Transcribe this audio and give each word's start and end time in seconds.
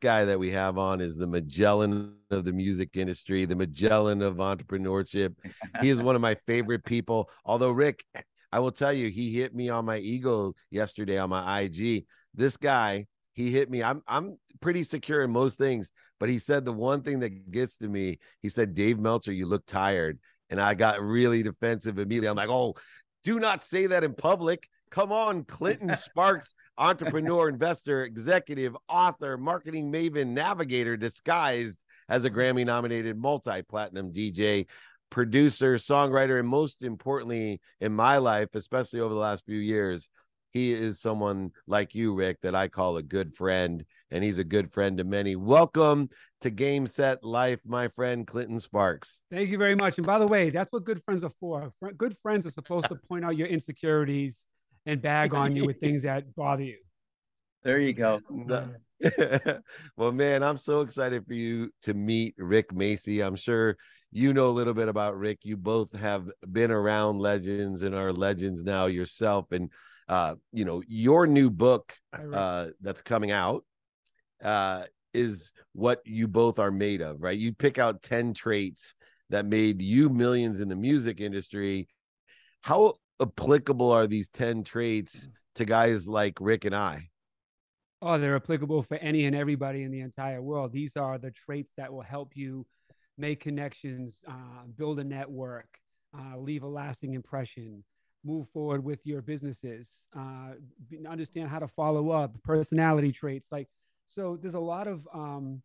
guy 0.00 0.24
that 0.24 0.38
we 0.38 0.50
have 0.50 0.78
on 0.78 1.00
is 1.00 1.16
the 1.16 1.26
Magellan 1.26 2.16
of 2.30 2.44
the 2.44 2.52
music 2.52 2.90
industry, 2.94 3.44
the 3.44 3.56
Magellan 3.56 4.22
of 4.22 4.36
entrepreneurship. 4.36 5.34
he 5.80 5.88
is 5.88 6.02
one 6.02 6.14
of 6.14 6.20
my 6.20 6.34
favorite 6.46 6.84
people. 6.84 7.30
Although, 7.44 7.70
Rick, 7.70 8.04
I 8.52 8.58
will 8.58 8.72
tell 8.72 8.92
you, 8.92 9.08
he 9.08 9.32
hit 9.32 9.54
me 9.54 9.68
on 9.68 9.84
my 9.84 9.98
ego 9.98 10.54
yesterday 10.70 11.18
on 11.18 11.30
my 11.30 11.60
IG. 11.60 12.06
This 12.34 12.56
guy, 12.56 13.06
he 13.34 13.50
hit 13.50 13.70
me. 13.70 13.82
I'm 13.82 14.02
I'm 14.06 14.38
pretty 14.60 14.82
secure 14.82 15.22
in 15.22 15.30
most 15.30 15.58
things, 15.58 15.92
but 16.18 16.28
he 16.28 16.38
said 16.38 16.64
the 16.64 16.72
one 16.72 17.02
thing 17.02 17.20
that 17.20 17.50
gets 17.50 17.78
to 17.78 17.88
me, 17.88 18.18
he 18.40 18.48
said, 18.48 18.74
Dave 18.74 18.98
Meltzer, 18.98 19.32
you 19.32 19.46
look 19.46 19.64
tired. 19.66 20.18
And 20.50 20.60
I 20.60 20.74
got 20.74 21.00
really 21.00 21.42
defensive 21.42 21.98
immediately. 21.98 22.28
I'm 22.28 22.36
like, 22.36 22.48
oh, 22.48 22.74
do 23.22 23.38
not 23.38 23.62
say 23.62 23.86
that 23.86 24.02
in 24.02 24.14
public. 24.14 24.68
Come 24.90 25.12
on, 25.12 25.44
Clinton 25.44 25.96
Sparks, 25.96 26.54
entrepreneur, 26.78 27.48
investor, 27.48 28.04
executive, 28.04 28.76
author, 28.88 29.36
marketing 29.36 29.92
maven, 29.92 30.28
navigator, 30.28 30.96
disguised 30.96 31.80
as 32.08 32.24
a 32.24 32.30
Grammy 32.30 32.66
nominated 32.66 33.16
multi 33.16 33.62
platinum 33.62 34.12
DJ, 34.12 34.66
producer, 35.08 35.76
songwriter, 35.76 36.40
and 36.40 36.48
most 36.48 36.82
importantly, 36.82 37.60
in 37.80 37.92
my 37.92 38.18
life, 38.18 38.48
especially 38.54 38.98
over 38.98 39.14
the 39.14 39.20
last 39.20 39.44
few 39.46 39.58
years, 39.58 40.08
he 40.52 40.72
is 40.72 41.00
someone 41.00 41.52
like 41.68 41.94
you, 41.94 42.12
Rick, 42.12 42.38
that 42.42 42.56
I 42.56 42.66
call 42.66 42.96
a 42.96 43.02
good 43.04 43.36
friend, 43.36 43.84
and 44.10 44.24
he's 44.24 44.38
a 44.38 44.44
good 44.44 44.72
friend 44.72 44.98
to 44.98 45.04
many. 45.04 45.36
Welcome 45.36 46.08
to 46.40 46.50
Game 46.50 46.88
Set 46.88 47.22
Life, 47.22 47.60
my 47.64 47.86
friend 47.86 48.26
Clinton 48.26 48.58
Sparks. 48.58 49.20
Thank 49.30 49.50
you 49.50 49.58
very 49.58 49.76
much. 49.76 49.98
And 49.98 50.06
by 50.06 50.18
the 50.18 50.26
way, 50.26 50.50
that's 50.50 50.72
what 50.72 50.82
good 50.82 51.00
friends 51.04 51.22
are 51.22 51.32
for. 51.38 51.72
Good 51.96 52.16
friends 52.18 52.44
are 52.46 52.50
supposed 52.50 52.88
to 52.88 52.96
point 52.96 53.24
out 53.24 53.36
your 53.36 53.46
insecurities 53.46 54.44
and 54.86 55.00
bag 55.02 55.34
on 55.34 55.54
you 55.54 55.64
with 55.66 55.80
things 55.82 56.02
that 56.02 56.34
bother 56.34 56.62
you. 56.62 56.78
There 57.62 57.78
you 57.78 57.92
go. 57.92 58.20
well, 59.96 60.12
man, 60.12 60.42
I'm 60.42 60.56
so 60.56 60.80
excited 60.80 61.26
for 61.26 61.34
you 61.34 61.70
to 61.82 61.94
meet 61.94 62.34
Rick 62.38 62.72
Macci. 62.72 63.24
I'm 63.24 63.36
sure 63.36 63.76
you 64.12 64.32
know 64.32 64.48
a 64.48 64.50
little 64.50 64.74
bit 64.74 64.88
about 64.88 65.18
Rick. 65.18 65.40
You 65.42 65.56
both 65.56 65.92
have 65.92 66.28
been 66.50 66.70
around 66.70 67.18
legends 67.18 67.82
and 67.82 67.94
are 67.94 68.12
legends 68.12 68.62
now 68.62 68.86
yourself. 68.86 69.52
And 69.52 69.70
uh, 70.08 70.34
you 70.52 70.64
know, 70.64 70.82
your 70.88 71.26
new 71.26 71.50
book 71.50 71.94
uh, 72.12 72.68
that's 72.80 73.02
coming 73.02 73.30
out 73.30 73.64
uh, 74.42 74.84
is 75.14 75.52
what 75.72 76.00
you 76.04 76.26
both 76.26 76.58
are 76.58 76.70
made 76.70 77.00
of, 77.00 77.22
right? 77.22 77.38
You 77.38 77.54
pick 77.54 77.78
out 77.78 78.02
10 78.02 78.34
traits 78.34 78.94
that 79.30 79.46
made 79.46 79.80
you 79.80 80.08
millions 80.08 80.60
in 80.60 80.68
the 80.68 80.76
music 80.76 81.20
industry. 81.20 81.88
How 82.62 82.94
applicable 83.20 83.90
are 83.90 84.06
these 84.06 84.28
10 84.28 84.64
traits 84.64 85.28
to 85.56 85.64
guys 85.64 86.08
like 86.08 86.38
Rick 86.40 86.64
and 86.64 86.74
I? 86.74 87.10
Oh, 88.02 88.18
they're 88.18 88.36
applicable 88.36 88.82
for 88.82 88.96
any 88.96 89.26
and 89.26 89.36
everybody 89.36 89.82
in 89.82 89.90
the 89.90 90.00
entire 90.00 90.40
world. 90.40 90.72
These 90.72 90.96
are 90.96 91.18
the 91.18 91.30
traits 91.30 91.72
that 91.76 91.92
will 91.92 92.02
help 92.02 92.32
you 92.34 92.66
make 93.18 93.40
connections, 93.40 94.20
uh, 94.26 94.64
build 94.76 94.98
a 95.00 95.04
network, 95.04 95.68
uh, 96.18 96.38
leave 96.38 96.62
a 96.62 96.66
lasting 96.68 97.12
impression, 97.12 97.84
move 98.24 98.48
forward 98.48 98.82
with 98.82 99.04
your 99.04 99.20
businesses, 99.20 100.06
uh, 100.16 100.52
understand 101.08 101.48
how 101.50 101.58
to 101.58 101.68
follow 101.68 102.10
up, 102.10 102.34
personality 102.42 103.12
traits. 103.12 103.48
Like, 103.50 103.68
so 104.06 104.38
there's 104.40 104.54
a 104.54 104.60
lot 104.60 104.88
of 104.88 105.06
um, 105.12 105.62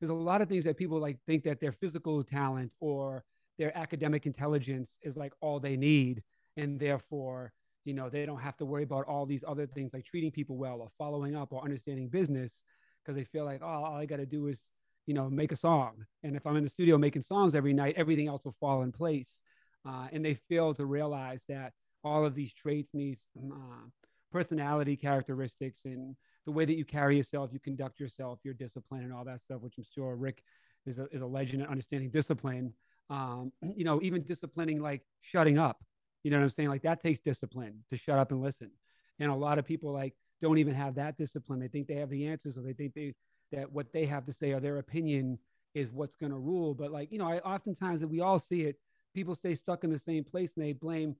there's 0.00 0.10
a 0.10 0.14
lot 0.14 0.42
of 0.42 0.48
things 0.48 0.64
that 0.64 0.76
people 0.76 0.98
like 0.98 1.18
think 1.26 1.44
that 1.44 1.60
their 1.60 1.72
physical 1.72 2.24
talent 2.24 2.74
or 2.80 3.24
their 3.58 3.76
academic 3.76 4.26
intelligence 4.26 4.98
is 5.02 5.16
like 5.16 5.32
all 5.40 5.60
they 5.60 5.76
need, 5.76 6.22
and 6.56 6.78
therefore, 6.78 7.52
you 7.84 7.94
know, 7.94 8.08
they 8.08 8.24
don't 8.26 8.40
have 8.40 8.56
to 8.58 8.64
worry 8.64 8.82
about 8.82 9.06
all 9.06 9.26
these 9.26 9.44
other 9.46 9.66
things 9.66 9.92
like 9.92 10.04
treating 10.04 10.30
people 10.30 10.56
well 10.56 10.80
or 10.80 10.88
following 10.96 11.36
up 11.36 11.52
or 11.52 11.62
understanding 11.62 12.08
business 12.08 12.64
because 13.02 13.16
they 13.16 13.24
feel 13.24 13.44
like, 13.44 13.60
oh, 13.62 13.66
all 13.66 13.96
I 13.96 14.06
got 14.06 14.16
to 14.16 14.26
do 14.26 14.46
is, 14.46 14.68
you 15.06 15.14
know, 15.14 15.28
make 15.28 15.52
a 15.52 15.56
song, 15.56 16.06
and 16.22 16.34
if 16.34 16.46
I'm 16.46 16.56
in 16.56 16.64
the 16.64 16.70
studio 16.70 16.96
making 16.96 17.22
songs 17.22 17.54
every 17.54 17.74
night, 17.74 17.94
everything 17.98 18.26
else 18.26 18.44
will 18.44 18.56
fall 18.58 18.82
in 18.82 18.92
place. 18.92 19.42
Uh, 19.86 20.08
and 20.12 20.24
they 20.24 20.34
fail 20.48 20.72
to 20.72 20.86
realize 20.86 21.44
that 21.48 21.74
all 22.02 22.24
of 22.24 22.34
these 22.34 22.54
traits 22.54 22.94
and 22.94 23.02
these 23.02 23.26
uh, 23.38 23.86
personality 24.32 24.96
characteristics 24.96 25.80
and 25.84 26.16
the 26.46 26.52
way 26.52 26.64
that 26.64 26.74
you 26.74 26.84
carry 26.84 27.16
yourself, 27.16 27.50
you 27.52 27.60
conduct 27.60 28.00
yourself, 28.00 28.38
your 28.44 28.54
discipline, 28.54 29.02
and 29.02 29.12
all 29.12 29.24
that 29.24 29.40
stuff, 29.40 29.60
which 29.60 29.74
I'm 29.78 29.84
sure 29.94 30.16
Rick 30.16 30.42
is 30.86 30.98
a, 30.98 31.06
is 31.10 31.22
a 31.22 31.26
legend 31.26 31.62
at 31.62 31.68
understanding 31.68 32.10
discipline. 32.10 32.72
Um, 33.10 33.52
you 33.76 33.84
know, 33.84 34.00
even 34.02 34.22
disciplining 34.22 34.80
like 34.80 35.02
shutting 35.20 35.58
up. 35.58 35.82
You 36.24 36.30
know 36.30 36.38
what 36.38 36.44
I'm 36.44 36.50
saying? 36.50 36.68
Like 36.70 36.82
that 36.82 37.00
takes 37.00 37.20
discipline 37.20 37.84
to 37.90 37.96
shut 37.96 38.18
up 38.18 38.32
and 38.32 38.42
listen. 38.42 38.70
And 39.20 39.30
a 39.30 39.34
lot 39.34 39.60
of 39.60 39.64
people 39.64 39.92
like 39.92 40.14
don't 40.42 40.58
even 40.58 40.74
have 40.74 40.96
that 40.96 41.16
discipline. 41.16 41.60
They 41.60 41.68
think 41.68 41.86
they 41.86 41.94
have 41.94 42.10
the 42.10 42.26
answers, 42.26 42.58
or 42.58 42.62
they 42.62 42.72
think 42.72 42.94
they 42.94 43.14
that 43.52 43.70
what 43.70 43.92
they 43.92 44.06
have 44.06 44.26
to 44.26 44.32
say 44.32 44.50
or 44.50 44.58
their 44.58 44.78
opinion 44.78 45.38
is 45.74 45.92
what's 45.92 46.16
going 46.16 46.32
to 46.32 46.38
rule. 46.38 46.74
But 46.74 46.90
like 46.90 47.12
you 47.12 47.18
know, 47.18 47.28
I 47.28 47.38
oftentimes 47.38 48.00
that 48.00 48.08
we 48.08 48.20
all 48.20 48.40
see 48.40 48.62
it. 48.62 48.80
People 49.14 49.36
stay 49.36 49.54
stuck 49.54 49.84
in 49.84 49.90
the 49.90 49.98
same 49.98 50.24
place 50.24 50.54
and 50.56 50.64
they 50.64 50.72
blame 50.72 51.14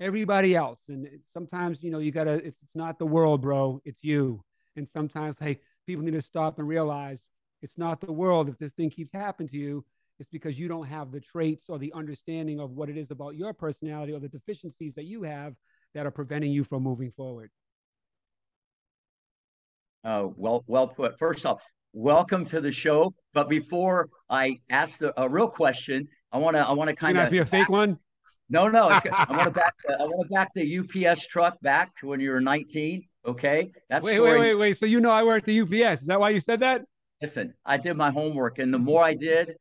everybody 0.00 0.54
else. 0.54 0.88
And 0.88 1.08
sometimes, 1.24 1.82
you 1.82 1.90
know, 1.90 1.98
you 1.98 2.10
gotta, 2.12 2.32
it's, 2.32 2.58
it's 2.62 2.76
not 2.76 2.98
the 2.98 3.06
world, 3.06 3.40
bro, 3.40 3.80
it's 3.84 4.04
you. 4.04 4.42
And 4.76 4.88
sometimes, 4.88 5.38
hey, 5.38 5.60
people 5.86 6.04
need 6.04 6.12
to 6.12 6.20
stop 6.20 6.58
and 6.58 6.68
realize 6.68 7.28
it's 7.62 7.78
not 7.78 8.00
the 8.00 8.12
world. 8.12 8.48
If 8.48 8.58
this 8.58 8.72
thing 8.72 8.90
keeps 8.90 9.12
happening 9.12 9.48
to 9.48 9.56
you, 9.56 9.84
it's 10.18 10.28
because 10.28 10.58
you 10.58 10.68
don't 10.68 10.86
have 10.86 11.12
the 11.12 11.20
traits 11.20 11.68
or 11.68 11.78
the 11.78 11.92
understanding 11.94 12.60
of 12.60 12.72
what 12.72 12.88
it 12.88 12.96
is 12.96 13.10
about 13.10 13.36
your 13.36 13.52
personality 13.52 14.12
or 14.12 14.20
the 14.20 14.28
deficiencies 14.28 14.94
that 14.94 15.04
you 15.04 15.22
have 15.22 15.54
that 15.94 16.06
are 16.06 16.10
preventing 16.10 16.50
you 16.50 16.64
from 16.64 16.82
moving 16.82 17.10
forward. 17.12 17.50
Oh, 20.04 20.34
well, 20.36 20.64
well 20.66 20.88
put. 20.88 21.18
First 21.18 21.46
off, 21.46 21.62
welcome 21.92 22.44
to 22.46 22.60
the 22.60 22.72
show. 22.72 23.14
But 23.34 23.48
before 23.48 24.08
I 24.28 24.60
ask 24.70 24.98
the 24.98 25.18
a 25.20 25.28
real 25.28 25.48
question, 25.48 26.08
I 26.32 26.38
want 26.38 26.56
to 26.56 26.66
I 26.66 26.72
want 26.72 26.88
to 26.90 26.96
kind 26.96 27.16
of 27.16 27.22
ask 27.22 27.32
me 27.32 27.38
a 27.38 27.44
fake 27.44 27.68
one. 27.68 27.98
No, 28.50 28.68
no. 28.68 28.88
I 29.12 29.26
want 29.30 29.44
to 29.44 29.50
back. 29.50 29.74
The, 29.86 30.00
I 30.00 30.04
want 30.04 30.28
to 30.28 30.34
back 30.34 30.54
the 30.54 30.78
UPS 30.78 31.26
truck 31.26 31.60
back 31.60 31.94
to 32.00 32.06
when 32.06 32.20
you 32.20 32.30
were 32.30 32.40
19. 32.40 33.04
Okay, 33.26 33.70
that's 33.90 34.04
wait, 34.04 34.14
story. 34.14 34.32
wait, 34.32 34.40
wait, 34.40 34.54
wait. 34.54 34.76
So 34.78 34.86
you 34.86 35.00
know 35.00 35.10
I 35.10 35.22
worked 35.22 35.48
at 35.48 35.60
UPS. 35.60 36.02
Is 36.02 36.06
that 36.06 36.18
why 36.18 36.30
you 36.30 36.40
said 36.40 36.60
that? 36.60 36.82
Listen, 37.20 37.52
I 37.66 37.76
did 37.76 37.96
my 37.96 38.10
homework, 38.10 38.58
and 38.58 38.72
the 38.72 38.78
more 38.78 39.04
I 39.04 39.14
did, 39.14 39.56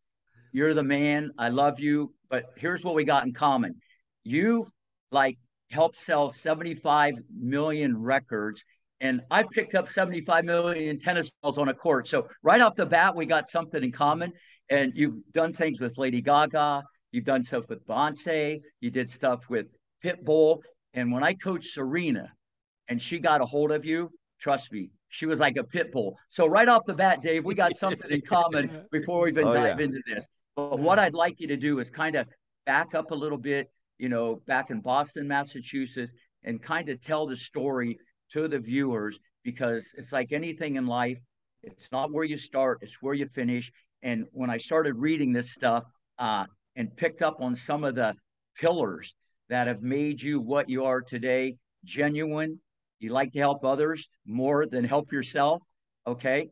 you're 0.57 0.73
the 0.73 0.81
man. 0.81 1.29
I 1.38 1.50
love 1.50 1.79
you. 1.79 2.13
But 2.29 2.45
here's 2.57 2.84
what 2.84 2.95
we 2.95 3.03
got 3.03 3.25
in 3.25 3.34
common: 3.34 3.75
you 4.23 4.68
like 5.12 5.38
helped 5.69 6.00
sell 6.00 6.31
75 6.31 7.13
million 7.40 7.95
records, 8.01 8.63
and 9.00 9.22
I've 9.29 9.50
picked 9.51 9.75
up 9.75 9.88
75 9.88 10.46
million 10.46 10.97
tennis 10.97 11.29
balls 11.41 11.59
on 11.59 11.69
a 11.69 11.73
court. 11.75 12.07
So 12.07 12.28
right 12.41 12.59
off 12.59 12.75
the 12.75 12.88
bat, 12.88 13.16
we 13.16 13.28
got 13.28 13.47
something 13.47 13.84
in 13.84 13.91
common. 13.91 14.34
And 14.69 14.94
you've 14.96 15.19
done 15.31 15.53
things 15.53 15.79
with 15.79 15.97
Lady 15.97 16.22
Gaga. 16.22 16.84
You've 17.12 17.23
done 17.23 17.44
stuff 17.44 17.69
with 17.69 17.85
Beyonce. 17.85 18.59
You 18.81 18.90
did 18.90 19.09
stuff 19.09 19.50
with 19.50 19.67
Pitbull. 20.03 20.62
And 20.94 21.12
when 21.12 21.23
I 21.23 21.35
coached 21.35 21.73
Serena 21.73 22.34
and 22.88 23.00
she 23.00 23.19
got 23.19 23.41
a 23.41 23.46
hold 23.46 23.72
of 23.72 23.85
you, 23.85 24.09
trust 24.41 24.73
me, 24.73 24.90
she 25.09 25.25
was 25.25 25.40
like 25.40 25.57
a 25.57 25.63
pit 25.63 25.91
bull. 25.91 26.17
So 26.29 26.47
right 26.47 26.67
off 26.67 26.84
the 26.85 26.94
bat, 26.94 27.22
Dave, 27.22 27.46
we 27.46 27.53
got 27.53 27.75
something 27.75 28.09
in 28.09 28.22
common 28.22 28.85
before 28.91 29.23
we 29.23 29.29
even 29.29 29.47
oh, 29.47 29.53
dive 29.53 29.79
yeah. 29.79 29.85
into 29.85 30.01
this. 30.07 30.25
But 30.57 30.79
what 30.79 31.00
I'd 31.00 31.13
like 31.13 31.40
you 31.40 31.47
to 31.47 31.56
do 31.56 31.79
is 31.79 31.90
kind 31.90 32.16
of 32.16 32.28
back 32.66 32.95
up 32.95 33.12
a 33.12 33.16
little 33.16 33.38
bit, 33.38 33.69
you 34.00 34.09
know, 34.09 34.41
back 34.47 34.72
in 34.72 34.81
Boston, 34.81 35.28
Massachusetts, 35.28 36.13
and 36.44 36.62
kind 36.62 36.90
of 36.90 37.00
tell 37.00 37.25
the 37.25 37.38
story 37.38 37.97
to 38.34 38.50
the 38.50 38.59
viewers 38.59 39.19
because 39.44 39.94
it's 39.97 40.12
like 40.12 40.34
anything 40.34 40.75
in 40.75 40.85
life. 40.88 41.19
It's 41.63 41.91
not 41.91 42.12
where 42.12 42.25
you 42.25 42.38
start, 42.38 42.79
it's 42.81 43.01
where 43.01 43.13
you 43.13 43.28
finish. 43.34 43.72
And 44.03 44.25
when 44.31 44.50
I 44.50 44.57
started 44.57 44.96
reading 44.97 45.31
this 45.31 45.53
stuff, 45.53 45.85
uh, 46.19 46.46
and 46.78 46.96
picked 46.96 47.22
up 47.22 47.41
on 47.41 47.56
some 47.56 47.84
of 47.84 47.96
the 47.96 48.13
pillars 48.56 49.13
that 49.50 49.67
have 49.67 49.81
made 49.81 50.22
you 50.22 50.40
what 50.40 50.69
you 50.69 50.85
are 50.85 51.01
today 51.01 51.56
genuine. 51.84 52.59
You 53.00 53.12
like 53.12 53.31
to 53.34 53.40
help 53.40 53.66
others 53.66 54.07
more 54.25 54.66
than 54.66 54.84
help 54.84 55.12
yourself. 55.12 55.62
Okay. 56.06 56.50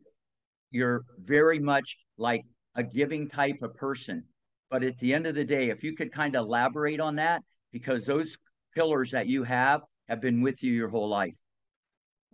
You're 0.72 1.04
very 1.24 1.60
much 1.60 1.98
like 2.18 2.44
a 2.76 2.84
giving 2.84 3.28
type 3.28 3.62
of 3.62 3.74
person. 3.76 4.24
But 4.70 4.84
at 4.84 4.98
the 5.00 5.14
end 5.14 5.28
of 5.28 5.36
the 5.36 5.46
day, 5.46 5.70
if 5.70 5.84
you 5.84 5.94
could 5.94 6.12
kind 6.12 6.36
of 6.36 6.46
elaborate 6.46 7.00
on 7.00 7.16
that, 7.16 7.44
because 7.72 8.06
those 8.06 8.38
pillars 8.74 9.12
that 9.12 9.28
you 9.28 9.44
have 9.44 9.82
have 10.08 10.22
been 10.22 10.42
with 10.42 10.64
you 10.64 10.72
your 10.72 10.90
whole 10.90 11.08
life. 11.08 11.36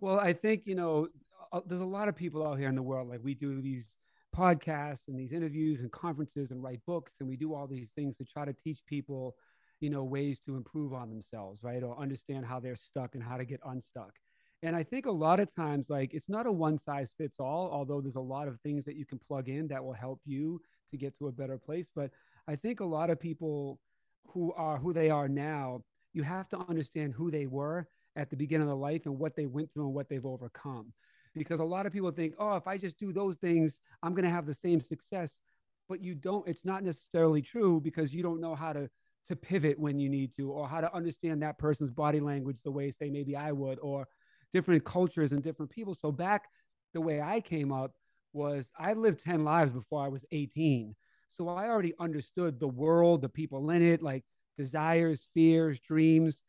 Well, 0.00 0.18
I 0.18 0.32
think, 0.32 0.62
you 0.66 0.74
know, 0.74 1.08
uh, 1.52 1.60
there's 1.66 1.80
a 1.80 1.86
lot 1.86 2.08
of 2.08 2.16
people 2.16 2.46
out 2.46 2.58
here 2.58 2.68
in 2.68 2.74
the 2.74 2.82
world, 2.82 3.08
like 3.08 3.20
we 3.22 3.34
do 3.34 3.60
these 3.60 3.96
podcasts 4.34 5.08
and 5.08 5.18
these 5.18 5.32
interviews 5.32 5.80
and 5.80 5.92
conferences 5.92 6.50
and 6.50 6.62
write 6.62 6.80
books 6.86 7.14
and 7.20 7.28
we 7.28 7.36
do 7.36 7.54
all 7.54 7.66
these 7.66 7.90
things 7.90 8.16
to 8.16 8.24
try 8.24 8.44
to 8.44 8.52
teach 8.54 8.80
people 8.86 9.36
you 9.80 9.90
know 9.90 10.04
ways 10.04 10.38
to 10.40 10.56
improve 10.56 10.94
on 10.94 11.10
themselves 11.10 11.62
right 11.62 11.82
or 11.82 11.98
understand 11.98 12.46
how 12.46 12.58
they're 12.58 12.76
stuck 12.76 13.14
and 13.14 13.22
how 13.22 13.36
to 13.36 13.44
get 13.44 13.60
unstuck 13.66 14.12
and 14.62 14.76
i 14.76 14.82
think 14.82 15.06
a 15.06 15.10
lot 15.10 15.40
of 15.40 15.52
times 15.54 15.88
like 15.90 16.14
it's 16.14 16.28
not 16.28 16.46
a 16.46 16.52
one 16.52 16.78
size 16.78 17.14
fits 17.16 17.38
all 17.40 17.70
although 17.72 18.00
there's 18.00 18.16
a 18.16 18.20
lot 18.20 18.48
of 18.48 18.60
things 18.60 18.84
that 18.84 18.96
you 18.96 19.04
can 19.04 19.18
plug 19.18 19.48
in 19.48 19.66
that 19.68 19.84
will 19.84 19.92
help 19.92 20.20
you 20.24 20.60
to 20.90 20.96
get 20.96 21.16
to 21.16 21.28
a 21.28 21.32
better 21.32 21.58
place 21.58 21.90
but 21.94 22.10
i 22.48 22.56
think 22.56 22.80
a 22.80 22.84
lot 22.84 23.10
of 23.10 23.18
people 23.20 23.78
who 24.26 24.52
are 24.54 24.78
who 24.78 24.92
they 24.92 25.10
are 25.10 25.28
now 25.28 25.80
you 26.12 26.22
have 26.22 26.48
to 26.48 26.58
understand 26.68 27.12
who 27.14 27.30
they 27.30 27.46
were 27.46 27.86
at 28.16 28.28
the 28.30 28.36
beginning 28.36 28.70
of 28.70 28.78
life 28.78 29.06
and 29.06 29.18
what 29.18 29.34
they 29.34 29.46
went 29.46 29.72
through 29.72 29.86
and 29.86 29.94
what 29.94 30.08
they've 30.08 30.26
overcome 30.26 30.92
because 31.34 31.60
a 31.60 31.64
lot 31.64 31.86
of 31.86 31.92
people 31.92 32.10
think, 32.10 32.34
oh, 32.38 32.56
if 32.56 32.66
I 32.66 32.76
just 32.76 32.98
do 32.98 33.12
those 33.12 33.36
things, 33.36 33.80
I'm 34.02 34.14
going 34.14 34.24
to 34.24 34.30
have 34.30 34.46
the 34.46 34.54
same 34.54 34.80
success. 34.80 35.40
But 35.88 36.00
you 36.00 36.14
don't, 36.14 36.46
it's 36.46 36.64
not 36.64 36.84
necessarily 36.84 37.42
true 37.42 37.80
because 37.80 38.12
you 38.12 38.22
don't 38.22 38.40
know 38.40 38.54
how 38.54 38.72
to 38.72 38.88
to 39.28 39.36
pivot 39.36 39.78
when 39.78 40.00
you 40.00 40.08
need 40.08 40.34
to 40.34 40.50
or 40.50 40.66
how 40.68 40.80
to 40.80 40.92
understand 40.92 41.40
that 41.40 41.56
person's 41.56 41.92
body 41.92 42.18
language 42.18 42.60
the 42.62 42.70
way 42.72 42.90
say 42.90 43.08
maybe 43.08 43.36
I 43.36 43.52
would 43.52 43.78
or 43.78 44.08
different 44.52 44.84
cultures 44.84 45.32
and 45.32 45.42
different 45.42 45.70
people. 45.70 45.94
So 45.94 46.12
back 46.12 46.48
the 46.94 47.00
way 47.00 47.20
I 47.20 47.40
came 47.40 47.72
up 47.72 47.92
was 48.32 48.70
I 48.78 48.92
lived 48.94 49.20
10 49.20 49.44
lives 49.44 49.72
before 49.72 50.04
I 50.04 50.08
was 50.08 50.24
18. 50.32 50.94
So 51.28 51.48
I 51.48 51.68
already 51.68 51.94
understood 51.98 52.60
the 52.60 52.68
world, 52.68 53.22
the 53.22 53.28
people 53.28 53.70
in 53.70 53.82
it, 53.82 54.02
like 54.02 54.24
desires, 54.58 55.28
fears, 55.34 55.80
dreams. 55.80 56.42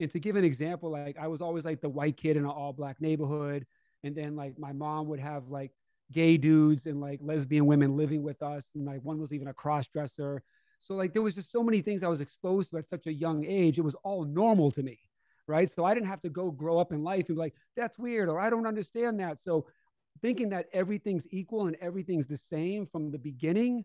And 0.00 0.10
to 0.10 0.18
give 0.18 0.36
an 0.36 0.44
example, 0.44 0.90
like 0.90 1.18
I 1.18 1.28
was 1.28 1.42
always 1.42 1.64
like 1.64 1.80
the 1.80 1.88
white 1.88 2.16
kid 2.16 2.36
in 2.36 2.44
an 2.44 2.50
all 2.50 2.72
black 2.72 3.00
neighborhood 3.00 3.66
and 4.02 4.14
then 4.14 4.36
like 4.36 4.58
my 4.58 4.72
mom 4.72 5.06
would 5.08 5.20
have 5.20 5.48
like 5.48 5.72
gay 6.12 6.36
dudes 6.36 6.86
and 6.86 7.00
like 7.00 7.20
lesbian 7.22 7.66
women 7.66 7.96
living 7.96 8.22
with 8.22 8.42
us 8.42 8.70
and 8.74 8.84
like 8.84 9.00
one 9.02 9.18
was 9.18 9.32
even 9.32 9.48
a 9.48 9.54
cross 9.54 9.86
dresser 9.86 10.42
so 10.80 10.94
like 10.94 11.12
there 11.12 11.22
was 11.22 11.34
just 11.34 11.52
so 11.52 11.62
many 11.62 11.80
things 11.80 12.02
i 12.02 12.08
was 12.08 12.20
exposed 12.20 12.70
to 12.70 12.78
at 12.78 12.88
such 12.88 13.06
a 13.06 13.12
young 13.12 13.44
age 13.44 13.78
it 13.78 13.82
was 13.82 13.94
all 14.02 14.24
normal 14.24 14.70
to 14.70 14.82
me 14.82 14.98
right 15.50 15.70
so 15.70 15.84
i 15.84 15.94
didn't 15.94 16.08
have 16.08 16.22
to 16.22 16.30
go 16.30 16.50
grow 16.50 16.78
up 16.78 16.92
in 16.92 17.02
life 17.02 17.28
and 17.28 17.36
be 17.36 17.40
like 17.40 17.54
that's 17.76 17.98
weird 17.98 18.28
or 18.28 18.38
i 18.38 18.48
don't 18.48 18.66
understand 18.66 19.20
that 19.20 19.40
so 19.40 19.66
thinking 20.22 20.48
that 20.48 20.66
everything's 20.72 21.26
equal 21.30 21.66
and 21.66 21.76
everything's 21.80 22.26
the 22.26 22.36
same 22.36 22.86
from 22.86 23.10
the 23.10 23.18
beginning 23.18 23.84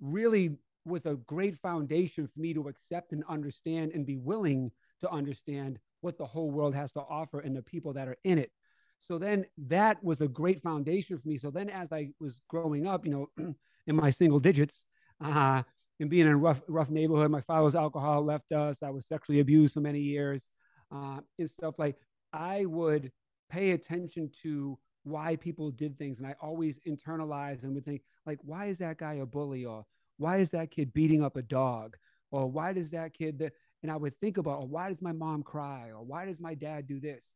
really 0.00 0.56
was 0.84 1.06
a 1.06 1.14
great 1.26 1.56
foundation 1.56 2.26
for 2.26 2.40
me 2.40 2.54
to 2.54 2.68
accept 2.68 3.12
and 3.12 3.22
understand 3.28 3.92
and 3.92 4.06
be 4.06 4.16
willing 4.16 4.70
to 5.00 5.10
understand 5.10 5.78
what 6.00 6.16
the 6.16 6.24
whole 6.24 6.50
world 6.50 6.74
has 6.74 6.92
to 6.92 7.00
offer 7.00 7.40
and 7.40 7.56
the 7.56 7.62
people 7.62 7.92
that 7.92 8.08
are 8.08 8.16
in 8.24 8.38
it 8.38 8.50
so 8.98 9.18
then 9.18 9.46
that 9.68 10.02
was 10.02 10.20
a 10.20 10.28
great 10.28 10.60
foundation 10.60 11.18
for 11.18 11.28
me. 11.28 11.38
So 11.38 11.50
then 11.50 11.70
as 11.70 11.92
I 11.92 12.10
was 12.20 12.40
growing 12.48 12.86
up, 12.86 13.06
you 13.06 13.12
know, 13.12 13.54
in 13.86 13.96
my 13.96 14.10
single 14.10 14.40
digits, 14.40 14.84
uh, 15.24 15.62
and 16.00 16.10
being 16.10 16.26
in 16.26 16.32
a 16.32 16.36
rough, 16.36 16.60
rough 16.68 16.90
neighborhood, 16.90 17.30
my 17.30 17.40
father's 17.40 17.74
alcohol 17.74 18.24
left 18.24 18.52
us. 18.52 18.82
I 18.82 18.90
was 18.90 19.06
sexually 19.06 19.40
abused 19.40 19.74
for 19.74 19.80
many 19.80 20.00
years, 20.00 20.48
uh, 20.94 21.20
and 21.38 21.50
stuff 21.50 21.78
like 21.78 21.96
I 22.32 22.64
would 22.66 23.12
pay 23.50 23.70
attention 23.72 24.30
to 24.42 24.78
why 25.04 25.36
people 25.36 25.70
did 25.70 25.96
things, 25.98 26.18
and 26.18 26.26
I 26.26 26.34
always 26.40 26.80
internalized 26.86 27.62
and 27.62 27.74
would 27.74 27.84
think 27.84 28.02
like, 28.26 28.38
why 28.42 28.66
is 28.66 28.78
that 28.78 28.98
guy 28.98 29.14
a 29.14 29.26
bully, 29.26 29.64
or 29.64 29.84
why 30.18 30.38
is 30.38 30.50
that 30.50 30.70
kid 30.70 30.92
beating 30.92 31.22
up 31.22 31.36
a 31.36 31.42
dog, 31.42 31.96
or 32.30 32.50
why 32.50 32.72
does 32.72 32.90
that 32.90 33.14
kid 33.14 33.38
that, 33.38 33.52
and 33.82 33.90
I 33.90 33.96
would 33.96 34.18
think 34.20 34.36
about, 34.36 34.60
or 34.60 34.66
why 34.68 34.88
does 34.88 35.00
my 35.00 35.12
mom 35.12 35.42
cry, 35.42 35.88
or 35.88 36.02
why 36.02 36.26
does 36.26 36.40
my 36.40 36.54
dad 36.54 36.86
do 36.86 37.00
this, 37.00 37.32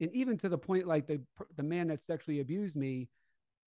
and 0.00 0.12
even 0.12 0.36
to 0.38 0.48
the 0.48 0.58
point 0.58 0.86
like 0.86 1.06
the 1.06 1.20
the 1.56 1.62
man 1.62 1.88
that 1.88 2.00
sexually 2.00 2.40
abused 2.40 2.76
me 2.76 3.08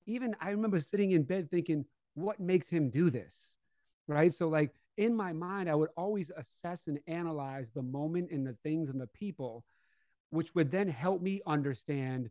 even 0.08 0.36
i 0.40 0.52
remember 0.52 0.78
sitting 0.78 1.12
in 1.12 1.24
bed 1.24 1.50
thinking 1.50 1.84
what 2.16 2.40
makes 2.40 2.70
him 2.70 2.90
do 2.90 3.10
this? 3.10 3.54
Right? 4.08 4.34
So 4.34 4.48
like 4.48 4.74
in 4.98 5.16
my 5.16 5.34
mind 5.34 5.70
i 5.70 5.76
would 5.76 5.90
always 5.98 6.32
assess 6.38 6.88
and 6.88 7.00
analyze 7.08 7.72
the 7.72 7.82
moment 7.82 8.30
and 8.32 8.46
the 8.46 8.56
things 8.64 8.90
and 8.90 9.00
the 9.00 9.08
people 9.08 9.64
which 10.30 10.54
would 10.56 10.72
then 10.72 10.88
help 10.88 11.22
me 11.22 11.42
understand 11.46 12.30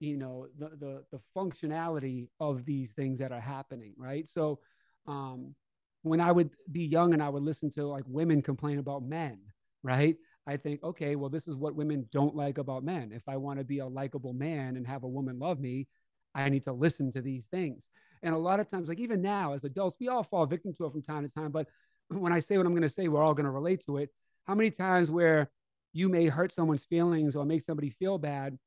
you 0.00 0.16
know 0.16 0.46
the 0.58 0.70
the, 0.80 1.04
the 1.12 1.20
functionality 1.36 2.28
of 2.40 2.64
these 2.64 2.92
things 2.92 3.18
that 3.18 3.32
are 3.32 3.40
happening 3.40 3.94
right 3.96 4.28
so 4.28 4.58
um 5.06 5.54
when 6.02 6.20
i 6.20 6.30
would 6.30 6.50
be 6.70 6.84
young 6.84 7.12
and 7.12 7.22
i 7.22 7.28
would 7.28 7.42
listen 7.42 7.70
to 7.70 7.86
like 7.86 8.04
women 8.06 8.42
complain 8.42 8.78
about 8.78 9.02
men 9.02 9.38
right 9.82 10.16
I 10.46 10.56
think, 10.56 10.82
okay, 10.84 11.16
well, 11.16 11.28
this 11.28 11.48
is 11.48 11.56
what 11.56 11.74
women 11.74 12.08
don't 12.12 12.36
like 12.36 12.58
about 12.58 12.84
men. 12.84 13.10
If 13.12 13.28
I 13.28 13.36
want 13.36 13.58
to 13.58 13.64
be 13.64 13.80
a 13.80 13.86
likable 13.86 14.32
man 14.32 14.76
and 14.76 14.86
have 14.86 15.02
a 15.02 15.08
woman 15.08 15.38
love 15.38 15.58
me, 15.58 15.88
I 16.34 16.48
need 16.48 16.62
to 16.64 16.72
listen 16.72 17.10
to 17.12 17.22
these 17.22 17.46
things. 17.46 17.88
And 18.22 18.34
a 18.34 18.38
lot 18.38 18.60
of 18.60 18.68
times, 18.68 18.88
like 18.88 19.00
even 19.00 19.20
now 19.20 19.54
as 19.54 19.64
adults, 19.64 19.96
we 19.98 20.08
all 20.08 20.22
fall 20.22 20.46
victim 20.46 20.72
to 20.74 20.86
it 20.86 20.92
from 20.92 21.02
time 21.02 21.26
to 21.26 21.34
time. 21.34 21.50
But 21.50 21.66
when 22.08 22.32
I 22.32 22.38
say 22.38 22.56
what 22.56 22.66
I'm 22.66 22.72
going 22.72 22.82
to 22.82 22.88
say, 22.88 23.08
we're 23.08 23.22
all 23.22 23.34
going 23.34 23.46
to 23.46 23.50
relate 23.50 23.84
to 23.86 23.98
it. 23.98 24.10
How 24.44 24.54
many 24.54 24.70
times 24.70 25.10
where 25.10 25.50
you 25.92 26.08
may 26.08 26.26
hurt 26.26 26.52
someone's 26.52 26.84
feelings 26.84 27.34
or 27.34 27.44
make 27.44 27.62
somebody 27.62 27.90
feel 27.90 28.18
bad, 28.18 28.58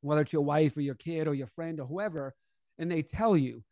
whether 0.00 0.22
it's 0.22 0.32
your 0.32 0.42
wife 0.42 0.76
or 0.76 0.82
your 0.82 0.94
kid 0.94 1.26
or 1.26 1.34
your 1.34 1.46
friend 1.46 1.80
or 1.80 1.86
whoever, 1.86 2.34
and 2.78 2.90
they 2.90 3.02
tell 3.02 3.36
you, 3.36 3.62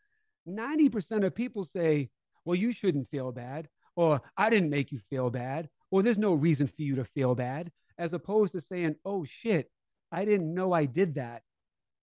90% 0.49 1.25
of 1.25 1.35
people 1.35 1.65
say, 1.65 2.11
well, 2.45 2.55
you 2.55 2.73
shouldn't 2.73 3.09
feel 3.09 3.33
bad, 3.33 3.69
or 3.97 4.21
I 4.37 4.51
didn't 4.51 4.71
make 4.71 4.93
you 4.93 4.99
feel 4.99 5.31
bad, 5.31 5.69
or 5.91 6.03
there's 6.03 6.19
no 6.19 6.35
reason 6.35 6.67
for 6.67 6.83
you 6.83 6.97
to 6.97 7.05
feel 7.05 7.35
bad, 7.35 7.71
as 7.99 8.13
opposed 8.13 8.53
to 8.53 8.61
saying, 8.61 8.97
oh 9.05 9.25
shit, 9.25 9.71
I 10.11 10.25
didn't 10.25 10.53
know 10.53 10.73
I 10.73 10.85
did 10.85 11.15
that. 11.15 11.43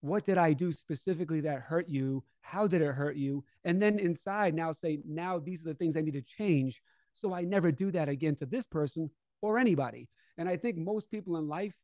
What 0.02 0.24
did 0.24 0.36
I 0.36 0.52
do 0.52 0.72
specifically 0.72 1.40
that 1.42 1.60
hurt 1.60 1.88
you? 1.88 2.22
How 2.40 2.66
did 2.66 2.82
it 2.82 2.92
hurt 2.92 3.16
you? 3.16 3.44
And 3.64 3.80
then 3.80 3.98
inside 3.98 4.52
now 4.52 4.72
say, 4.72 4.98
now 5.06 5.38
these 5.38 5.62
are 5.62 5.68
the 5.68 5.74
things 5.74 5.96
I 5.96 6.00
need 6.00 6.14
to 6.14 6.22
change. 6.22 6.82
So 7.14 7.32
I 7.32 7.42
never 7.42 7.70
do 7.70 7.90
that 7.92 8.08
again 8.08 8.36
to 8.36 8.46
this 8.46 8.66
person 8.66 9.10
or 9.40 9.58
anybody. 9.58 10.08
And 10.38 10.48
I 10.48 10.56
think 10.56 10.76
most 10.76 11.10
people 11.10 11.36
in 11.36 11.46
life, 11.48 11.74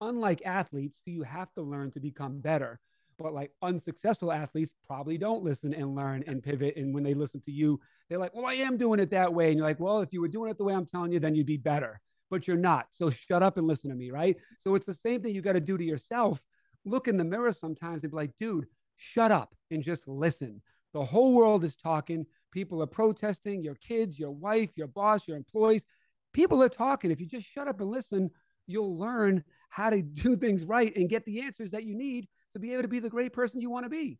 unlike 0.00 0.42
athletes, 0.44 1.00
who 1.04 1.12
you 1.12 1.22
have 1.22 1.52
to 1.54 1.62
learn 1.62 1.92
to 1.92 2.00
become 2.00 2.40
better, 2.40 2.80
but 3.16 3.32
like 3.32 3.52
unsuccessful 3.62 4.32
athletes 4.32 4.74
probably 4.84 5.16
don't 5.16 5.44
listen 5.44 5.72
and 5.72 5.94
learn 5.94 6.24
and 6.26 6.42
pivot. 6.42 6.76
And 6.76 6.92
when 6.92 7.04
they 7.04 7.14
listen 7.14 7.40
to 7.42 7.52
you, 7.52 7.78
they're 8.08 8.18
like, 8.18 8.34
well, 8.34 8.46
I 8.46 8.54
am 8.54 8.76
doing 8.76 8.98
it 8.98 9.10
that 9.10 9.32
way. 9.32 9.48
And 9.48 9.58
you're 9.58 9.68
like, 9.68 9.78
well, 9.78 10.00
if 10.00 10.12
you 10.12 10.20
were 10.20 10.28
doing 10.28 10.50
it 10.50 10.58
the 10.58 10.64
way 10.64 10.74
I'm 10.74 10.86
telling 10.86 11.12
you, 11.12 11.20
then 11.20 11.36
you'd 11.36 11.46
be 11.46 11.58
better, 11.58 12.00
but 12.28 12.48
you're 12.48 12.56
not. 12.56 12.86
So 12.90 13.08
shut 13.08 13.44
up 13.44 13.56
and 13.56 13.68
listen 13.68 13.90
to 13.90 13.96
me. 13.96 14.10
Right. 14.10 14.36
So 14.58 14.74
it's 14.74 14.86
the 14.86 14.94
same 14.94 15.22
thing 15.22 15.32
you 15.32 15.42
got 15.42 15.52
to 15.52 15.60
do 15.60 15.78
to 15.78 15.84
yourself. 15.84 16.42
Look 16.84 17.08
in 17.08 17.16
the 17.16 17.24
mirror 17.24 17.52
sometimes 17.52 18.02
and 18.02 18.10
be 18.10 18.16
like, 18.16 18.36
dude, 18.36 18.66
shut 18.96 19.30
up 19.30 19.54
and 19.70 19.82
just 19.82 20.08
listen. 20.08 20.62
The 20.92 21.04
whole 21.04 21.32
world 21.32 21.64
is 21.64 21.76
talking. 21.76 22.26
People 22.50 22.82
are 22.82 22.86
protesting, 22.86 23.62
your 23.62 23.76
kids, 23.76 24.18
your 24.18 24.30
wife, 24.30 24.70
your 24.76 24.88
boss, 24.88 25.26
your 25.26 25.36
employees. 25.36 25.86
People 26.32 26.62
are 26.62 26.68
talking. 26.68 27.10
If 27.10 27.20
you 27.20 27.26
just 27.26 27.46
shut 27.46 27.68
up 27.68 27.80
and 27.80 27.90
listen, 27.90 28.30
you'll 28.66 28.98
learn 28.98 29.42
how 29.70 29.90
to 29.90 30.02
do 30.02 30.36
things 30.36 30.64
right 30.64 30.94
and 30.96 31.08
get 31.08 31.24
the 31.24 31.42
answers 31.42 31.70
that 31.70 31.84
you 31.84 31.96
need 31.96 32.28
to 32.52 32.58
be 32.58 32.72
able 32.72 32.82
to 32.82 32.88
be 32.88 33.00
the 33.00 33.10
great 33.10 33.32
person 33.32 33.60
you 33.60 33.70
want 33.70 33.86
to 33.86 33.90
be. 33.90 34.18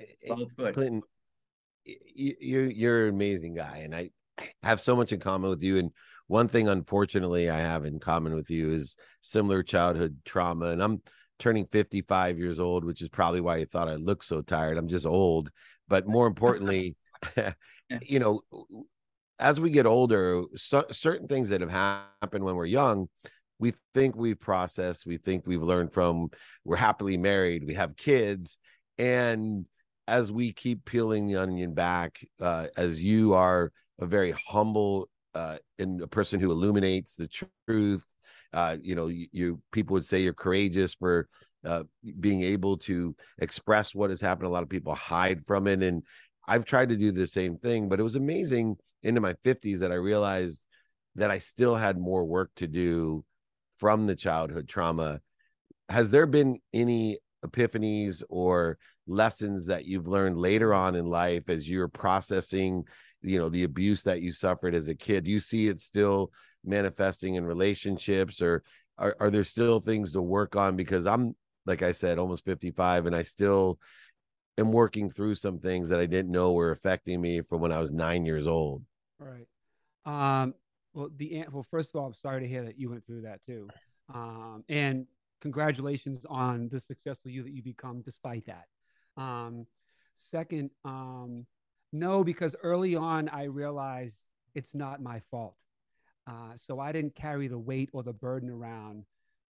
Eh, 0.00 0.04
eh, 0.28 0.72
Clinton, 0.72 1.02
you're 1.84 2.66
you're 2.66 3.08
an 3.08 3.14
amazing 3.14 3.54
guy, 3.54 3.78
and 3.78 3.94
I 3.94 4.10
have 4.62 4.80
so 4.80 4.96
much 4.96 5.12
in 5.12 5.20
common 5.20 5.48
with 5.48 5.62
you. 5.62 5.78
And 5.78 5.90
one 6.26 6.48
thing, 6.48 6.68
unfortunately, 6.68 7.50
I 7.50 7.58
have 7.58 7.84
in 7.84 8.00
common 8.00 8.34
with 8.34 8.50
you 8.50 8.72
is 8.72 8.96
similar 9.20 9.62
childhood 9.62 10.18
trauma. 10.24 10.66
And 10.66 10.82
I'm 10.82 11.02
turning 11.38 11.66
55 11.66 12.38
years 12.38 12.58
old, 12.58 12.84
which 12.84 13.02
is 13.02 13.08
probably 13.08 13.40
why 13.40 13.58
you 13.58 13.66
thought 13.66 13.88
I 13.88 13.94
looked 13.94 14.24
so 14.24 14.42
tired. 14.42 14.76
I'm 14.78 14.88
just 14.88 15.06
old. 15.06 15.50
But 15.88 16.06
more 16.06 16.26
importantly, 16.26 16.96
you 18.02 18.18
know, 18.18 18.42
as 19.38 19.60
we 19.60 19.70
get 19.70 19.86
older, 19.86 20.42
so, 20.56 20.84
certain 20.90 21.28
things 21.28 21.50
that 21.50 21.60
have 21.60 21.70
happened 21.70 22.44
when 22.44 22.56
we're 22.56 22.66
young, 22.66 23.08
we 23.58 23.72
think 23.94 24.16
we've 24.16 24.40
processed, 24.40 25.06
we 25.06 25.18
think 25.18 25.46
we've 25.46 25.62
learned 25.62 25.92
from, 25.92 26.28
we're 26.64 26.76
happily 26.76 27.16
married, 27.16 27.64
we 27.66 27.74
have 27.74 27.96
kids. 27.96 28.58
And 28.98 29.66
as 30.06 30.30
we 30.30 30.52
keep 30.52 30.84
peeling 30.84 31.26
the 31.26 31.36
onion 31.36 31.74
back, 31.74 32.18
uh, 32.40 32.68
as 32.76 33.00
you 33.00 33.34
are 33.34 33.72
a 33.98 34.06
very 34.06 34.32
humble 34.32 35.08
uh, 35.36 35.58
and 35.78 36.00
a 36.00 36.06
person 36.06 36.40
who 36.40 36.50
illuminates 36.50 37.14
the 37.14 37.28
truth, 37.68 38.06
uh, 38.54 38.76
you 38.82 38.94
know, 38.94 39.08
you, 39.08 39.26
you, 39.32 39.60
people 39.70 39.92
would 39.92 40.04
say 40.04 40.20
you're 40.20 40.32
courageous 40.32 40.94
for 40.94 41.28
uh, 41.66 41.82
being 42.20 42.42
able 42.42 42.78
to 42.78 43.14
express 43.38 43.94
what 43.94 44.08
has 44.08 44.20
happened. 44.20 44.46
A 44.46 44.50
lot 44.50 44.62
of 44.62 44.70
people 44.70 44.94
hide 44.94 45.44
from 45.46 45.66
it, 45.66 45.82
and 45.82 46.02
I've 46.48 46.64
tried 46.64 46.88
to 46.88 46.96
do 46.96 47.12
the 47.12 47.26
same 47.26 47.58
thing. 47.58 47.90
But 47.90 48.00
it 48.00 48.02
was 48.02 48.16
amazing 48.16 48.76
into 49.02 49.20
my 49.20 49.34
50s 49.44 49.80
that 49.80 49.92
I 49.92 49.96
realized 49.96 50.64
that 51.16 51.30
I 51.30 51.38
still 51.38 51.74
had 51.74 51.98
more 51.98 52.24
work 52.24 52.50
to 52.56 52.66
do 52.66 53.22
from 53.78 54.06
the 54.06 54.16
childhood 54.16 54.68
trauma. 54.68 55.20
Has 55.90 56.10
there 56.10 56.26
been 56.26 56.58
any 56.72 57.18
epiphanies 57.44 58.22
or 58.30 58.78
lessons 59.06 59.66
that 59.66 59.84
you've 59.84 60.08
learned 60.08 60.38
later 60.38 60.72
on 60.72 60.94
in 60.94 61.04
life 61.04 61.44
as 61.48 61.68
you're 61.68 61.88
processing 61.88 62.84
you 63.26 63.38
know 63.38 63.48
the 63.48 63.64
abuse 63.64 64.02
that 64.02 64.22
you 64.22 64.32
suffered 64.32 64.74
as 64.74 64.88
a 64.88 64.94
kid 64.94 65.24
do 65.24 65.30
you 65.30 65.40
see 65.40 65.68
it 65.68 65.80
still 65.80 66.30
manifesting 66.64 67.34
in 67.34 67.44
relationships 67.44 68.40
or 68.40 68.62
are, 68.98 69.16
are 69.20 69.30
there 69.30 69.44
still 69.44 69.78
things 69.78 70.12
to 70.12 70.22
work 70.22 70.56
on? 70.56 70.76
Because 70.76 71.06
i'm 71.06 71.34
like 71.66 71.82
i 71.82 71.92
said 71.92 72.18
almost 72.18 72.44
55 72.44 73.06
and 73.06 73.16
i 73.16 73.22
still 73.22 73.78
am 74.58 74.72
working 74.72 75.10
through 75.10 75.34
some 75.34 75.58
things 75.58 75.88
that 75.88 76.00
i 76.00 76.06
didn't 76.06 76.30
know 76.30 76.52
were 76.52 76.70
affecting 76.70 77.20
me 77.20 77.40
from 77.42 77.60
when 77.60 77.72
i 77.72 77.80
was 77.80 77.90
nine 77.90 78.24
years 78.24 78.46
old. 78.46 78.82
Right. 79.18 79.48
Um 80.04 80.54
well 80.94 81.10
the 81.16 81.44
well 81.50 81.66
first 81.70 81.90
of 81.90 82.00
all 82.00 82.06
i'm 82.06 82.14
sorry 82.14 82.40
to 82.40 82.48
hear 82.48 82.64
that 82.64 82.78
you 82.78 82.90
went 82.90 83.04
through 83.06 83.22
that 83.22 83.40
too. 83.44 83.68
Um 84.12 84.64
and 84.68 85.06
congratulations 85.40 86.24
on 86.28 86.68
the 86.70 86.80
successful 86.80 87.30
you 87.30 87.42
that 87.42 87.52
you 87.52 87.62
become 87.62 88.02
despite 88.02 88.46
that. 88.46 88.66
Um, 89.16 89.66
second, 90.14 90.70
um, 90.84 91.46
no, 91.92 92.24
because 92.24 92.54
early 92.62 92.94
on 92.96 93.28
I 93.28 93.44
realized 93.44 94.20
it's 94.54 94.74
not 94.74 95.02
my 95.02 95.20
fault. 95.30 95.56
Uh, 96.26 96.56
so 96.56 96.80
I 96.80 96.92
didn't 96.92 97.14
carry 97.14 97.48
the 97.48 97.58
weight 97.58 97.90
or 97.92 98.02
the 98.02 98.12
burden 98.12 98.50
around 98.50 99.04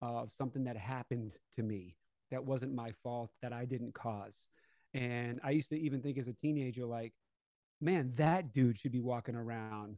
of 0.01 0.31
something 0.31 0.63
that 0.65 0.77
happened 0.77 1.33
to 1.55 1.63
me. 1.63 1.95
that 2.31 2.43
wasn't 2.43 2.73
my 2.73 2.91
fault 3.03 3.29
that 3.41 3.53
I 3.53 3.65
didn't 3.65 3.93
cause. 3.93 4.47
And 4.93 5.39
I 5.43 5.51
used 5.51 5.69
to 5.69 5.79
even 5.79 6.01
think 6.01 6.17
as 6.17 6.27
a 6.27 6.33
teenager, 6.33 6.85
like, 6.85 7.13
man, 7.81 8.13
that 8.15 8.53
dude 8.53 8.79
should 8.79 8.91
be 8.91 9.01
walking 9.01 9.35
around 9.35 9.97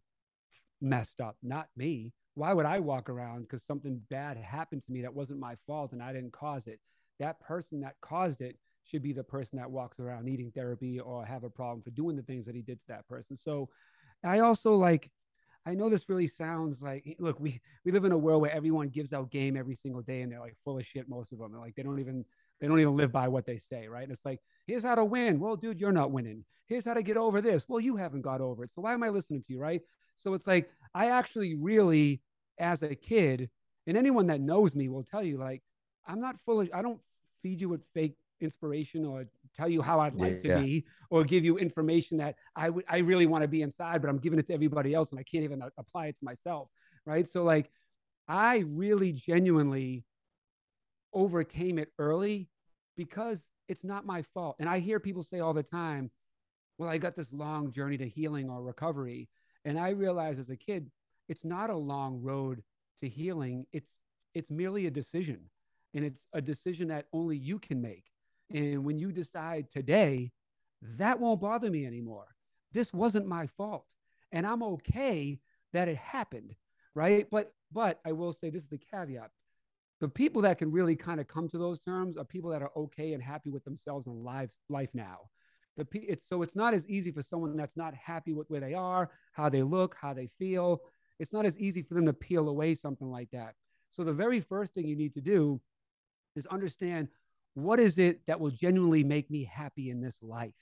messed 0.82 1.22
up, 1.22 1.38
not 1.42 1.68
me. 1.78 2.14
Why 2.34 2.54
would 2.54 2.66
I 2.66 2.80
walk 2.80 3.10
around 3.10 3.44
because 3.44 3.64
something 3.64 4.02
bad 4.10 4.38
happened 4.38 4.82
to 4.84 4.92
me 4.92 5.02
that 5.04 5.14
wasn't 5.14 5.40
my 5.40 5.56
fault 5.66 5.94
and 5.94 6.04
I 6.04 6.12
didn't 6.12 6.34
cause 6.34 6.68
it? 6.68 6.80
That 7.20 7.40
person 7.40 7.82
that 7.82 7.96
caused 8.02 8.42
it 8.42 8.58
should 8.86 9.02
be 9.02 9.14
the 9.14 9.24
person 9.24 9.58
that 9.58 9.70
walks 9.70 10.00
around 10.00 10.26
needing 10.26 10.52
therapy 10.52 11.00
or 11.00 11.26
have 11.26 11.44
a 11.44 11.50
problem 11.50 11.82
for 11.82 11.90
doing 11.92 12.16
the 12.16 12.22
things 12.22 12.46
that 12.46 12.56
he 12.56 12.62
did 12.62 12.80
to 12.80 12.88
that 12.88 13.08
person. 13.08 13.36
So 13.36 13.70
I 14.24 14.40
also 14.40 14.76
like, 14.76 15.12
I 15.66 15.74
know 15.74 15.90
this 15.90 16.08
really 16.10 16.28
sounds 16.28 16.82
like 16.82 17.04
eh, 17.08 17.16
look, 17.18 17.40
we 17.40 17.60
we 17.84 17.92
live 17.92 18.06
in 18.06 18.12
a 18.12 18.18
world 18.18 18.42
where 18.42 18.52
everyone 18.52 18.90
gives 18.90 19.14
out 19.14 19.32
game 19.32 19.58
every 19.58 19.74
single 19.76 20.02
day 20.02 20.22
and 20.22 20.32
they're 20.32 20.40
like 20.40 20.56
full 20.64 20.78
of 20.78 20.86
shit 20.86 21.10
most 21.10 21.32
of 21.32 21.40
them. 21.40 21.54
Like 21.60 21.76
they 21.76 21.82
don't 21.84 22.00
even 22.00 22.24
they 22.62 22.68
don't 22.68 22.80
even 22.80 22.96
live 22.96 23.12
by 23.12 23.28
what 23.28 23.46
they 23.46 23.58
say, 23.58 23.88
right? 23.88 24.04
And 24.04 24.12
it's 24.12 24.26
like, 24.26 24.40
here's 24.68 24.84
how 24.84 24.96
to 24.96 25.04
win. 25.04 25.40
Well, 25.40 25.56
dude, 25.56 25.80
you're 25.80 25.92
not 25.92 26.12
winning. 26.12 26.46
Here's 26.68 26.86
how 26.86 26.94
to 26.94 27.02
get 27.02 27.18
over 27.18 27.42
this. 27.42 27.66
Well, 27.68 27.80
you 27.80 27.96
haven't 27.96 28.22
got 28.22 28.42
over 28.42 28.64
it. 28.64 28.74
So 28.74 28.82
why 28.82 28.94
am 28.94 29.04
I 29.04 29.10
listening 29.10 29.42
to 29.42 29.54
you, 29.54 29.60
right? 29.60 29.82
So 30.16 30.34
it's 30.36 30.48
like 30.48 30.70
I 30.94 31.10
actually 31.10 31.56
really 31.56 32.22
as 32.60 32.84
a 32.84 32.96
kid, 32.96 33.50
and 33.88 33.98
anyone 33.98 34.28
that 34.28 34.42
knows 34.42 34.76
me 34.76 34.88
will 34.88 35.04
tell 35.04 35.24
you 35.24 35.38
like 35.38 35.64
I'm 36.08 36.22
not 36.22 36.40
full 36.46 36.62
of 36.62 36.70
I 36.74 36.84
don't 36.84 37.00
feed 37.42 37.60
you 37.60 37.70
with 37.70 37.82
fake 37.94 38.16
inspiration 38.42 39.06
or 39.06 39.26
tell 39.56 39.70
you 39.70 39.82
how 39.82 40.00
I'd 40.00 40.16
like 40.16 40.42
yeah. 40.44 40.58
to 40.58 40.64
be 40.64 40.86
or 41.10 41.24
give 41.24 41.46
you 41.46 41.58
information 41.58 42.18
that 42.18 42.36
I 42.56 42.70
would 42.70 42.86
I 42.90 42.98
really 42.98 43.26
want 43.26 43.44
to 43.44 43.48
be 43.48 43.62
inside, 43.62 44.02
but 44.02 44.10
I'm 44.10 44.18
giving 44.18 44.40
it 44.40 44.48
to 44.48 44.54
everybody 44.54 44.94
else 44.94 45.12
and 45.12 45.20
I 45.20 45.24
can't 45.24 45.44
even 45.44 45.62
uh, 45.62 45.70
apply 45.78 46.08
it 46.08 46.18
to 46.20 46.26
myself. 46.26 46.70
Right. 47.06 47.28
So 47.28 47.44
like 47.44 47.70
I 48.28 48.64
really 48.68 49.12
genuinely 49.12 50.04
overcame 51.14 51.78
it 51.80 51.90
early 52.00 52.50
because 52.98 53.46
it's 53.68 53.84
not 53.84 54.06
my 54.06 54.22
fault. 54.34 54.56
And 54.60 54.70
I 54.70 54.80
hear 54.80 55.00
people 55.00 55.24
say 55.24 55.40
all 55.40 55.54
the 55.54 55.64
time, 55.64 56.12
well, 56.78 56.90
I 56.90 56.98
got 56.98 57.16
this 57.16 57.32
long 57.32 57.72
journey 57.72 57.98
to 57.98 58.08
healing 58.08 58.50
or 58.50 58.62
recovery. 58.62 59.30
And 59.64 59.80
I 59.80 59.90
realized 59.90 60.40
as 60.40 60.50
a 60.50 60.56
kid, 60.56 60.92
it's 61.30 61.44
not 61.44 61.70
a 61.70 61.76
long 61.76 62.22
road 62.22 62.62
to 63.00 63.10
healing. 63.10 63.66
It's 63.72 63.98
it's 64.34 64.52
merely 64.52 64.86
a 64.86 64.92
decision. 64.92 65.40
And 65.94 66.04
it's 66.04 66.28
a 66.34 66.42
decision 66.42 66.90
that 66.90 67.06
only 67.14 67.38
you 67.38 67.58
can 67.58 67.82
make. 67.82 68.04
And 68.54 68.84
when 68.84 69.00
you 69.00 69.12
decide 69.12 69.70
today, 69.72 70.32
that 70.98 71.20
won't 71.20 71.42
bother 71.42 71.70
me 71.70 71.86
anymore. 71.86 72.28
This 72.74 72.94
wasn't 72.94 73.28
my 73.28 73.48
fault. 73.48 73.88
And 74.32 74.46
I'm 74.46 74.64
okay 74.64 75.40
that 75.74 75.88
it 75.88 75.98
happened. 75.98 76.56
Right. 76.94 77.28
But, 77.30 77.54
but 77.72 78.00
I 78.06 78.12
will 78.12 78.34
say 78.34 78.50
this 78.50 78.64
is 78.64 78.70
the 78.70 78.78
caveat 78.78 79.32
the 80.02 80.10
people 80.10 80.42
that 80.42 80.58
can 80.58 80.72
really 80.72 80.96
kind 80.96 81.20
of 81.20 81.28
come 81.28 81.48
to 81.50 81.58
those 81.58 81.80
terms 81.80 82.18
are 82.18 82.26
people 82.26 82.50
that 82.52 82.62
are 82.62 82.72
okay 82.76 83.14
and 83.14 83.24
happy 83.24 83.50
with 83.50 83.64
themselves 83.64 84.08
and 84.08 84.24
life, 84.24 84.52
life 84.70 84.90
now. 84.94 85.30
The, 85.78 85.88
it's, 85.94 86.28
so 86.28 86.42
it's 86.42 86.56
not 86.56 86.74
as 86.74 86.88
easy 86.88 87.12
for 87.12 87.22
someone 87.22 87.56
that's 87.56 87.78
not 87.78 87.94
happy 87.96 88.34
with 88.34 88.50
where 88.50 88.62
they 88.62 88.74
are, 88.74 89.10
how 89.32 89.50
they 89.50 89.64
look, 89.64 89.96
how 90.00 90.14
they 90.14 90.30
feel. 90.38 90.82
It's 91.20 91.34
not 91.34 91.46
as 91.46 91.58
easy 91.58 91.82
for 91.82 91.94
them 91.94 92.06
to 92.06 92.14
peel 92.14 92.50
away 92.50 92.76
something 92.76 93.10
like 93.10 93.30
that. 93.32 93.56
So 93.92 94.04
the 94.04 94.14
very 94.14 94.42
first 94.42 94.74
thing 94.74 94.88
you 94.88 94.96
need 94.98 95.14
to 95.14 95.22
do 95.22 95.62
is 96.36 96.46
understand 96.48 97.08
what 97.56 97.80
is 97.80 97.98
it 97.98 98.26
that 98.28 98.40
will 98.40 98.52
genuinely 98.52 99.04
make 99.04 99.32
me 99.32 99.44
happy 99.44 99.90
in 99.90 100.02
this 100.02 100.22
life? 100.22 100.54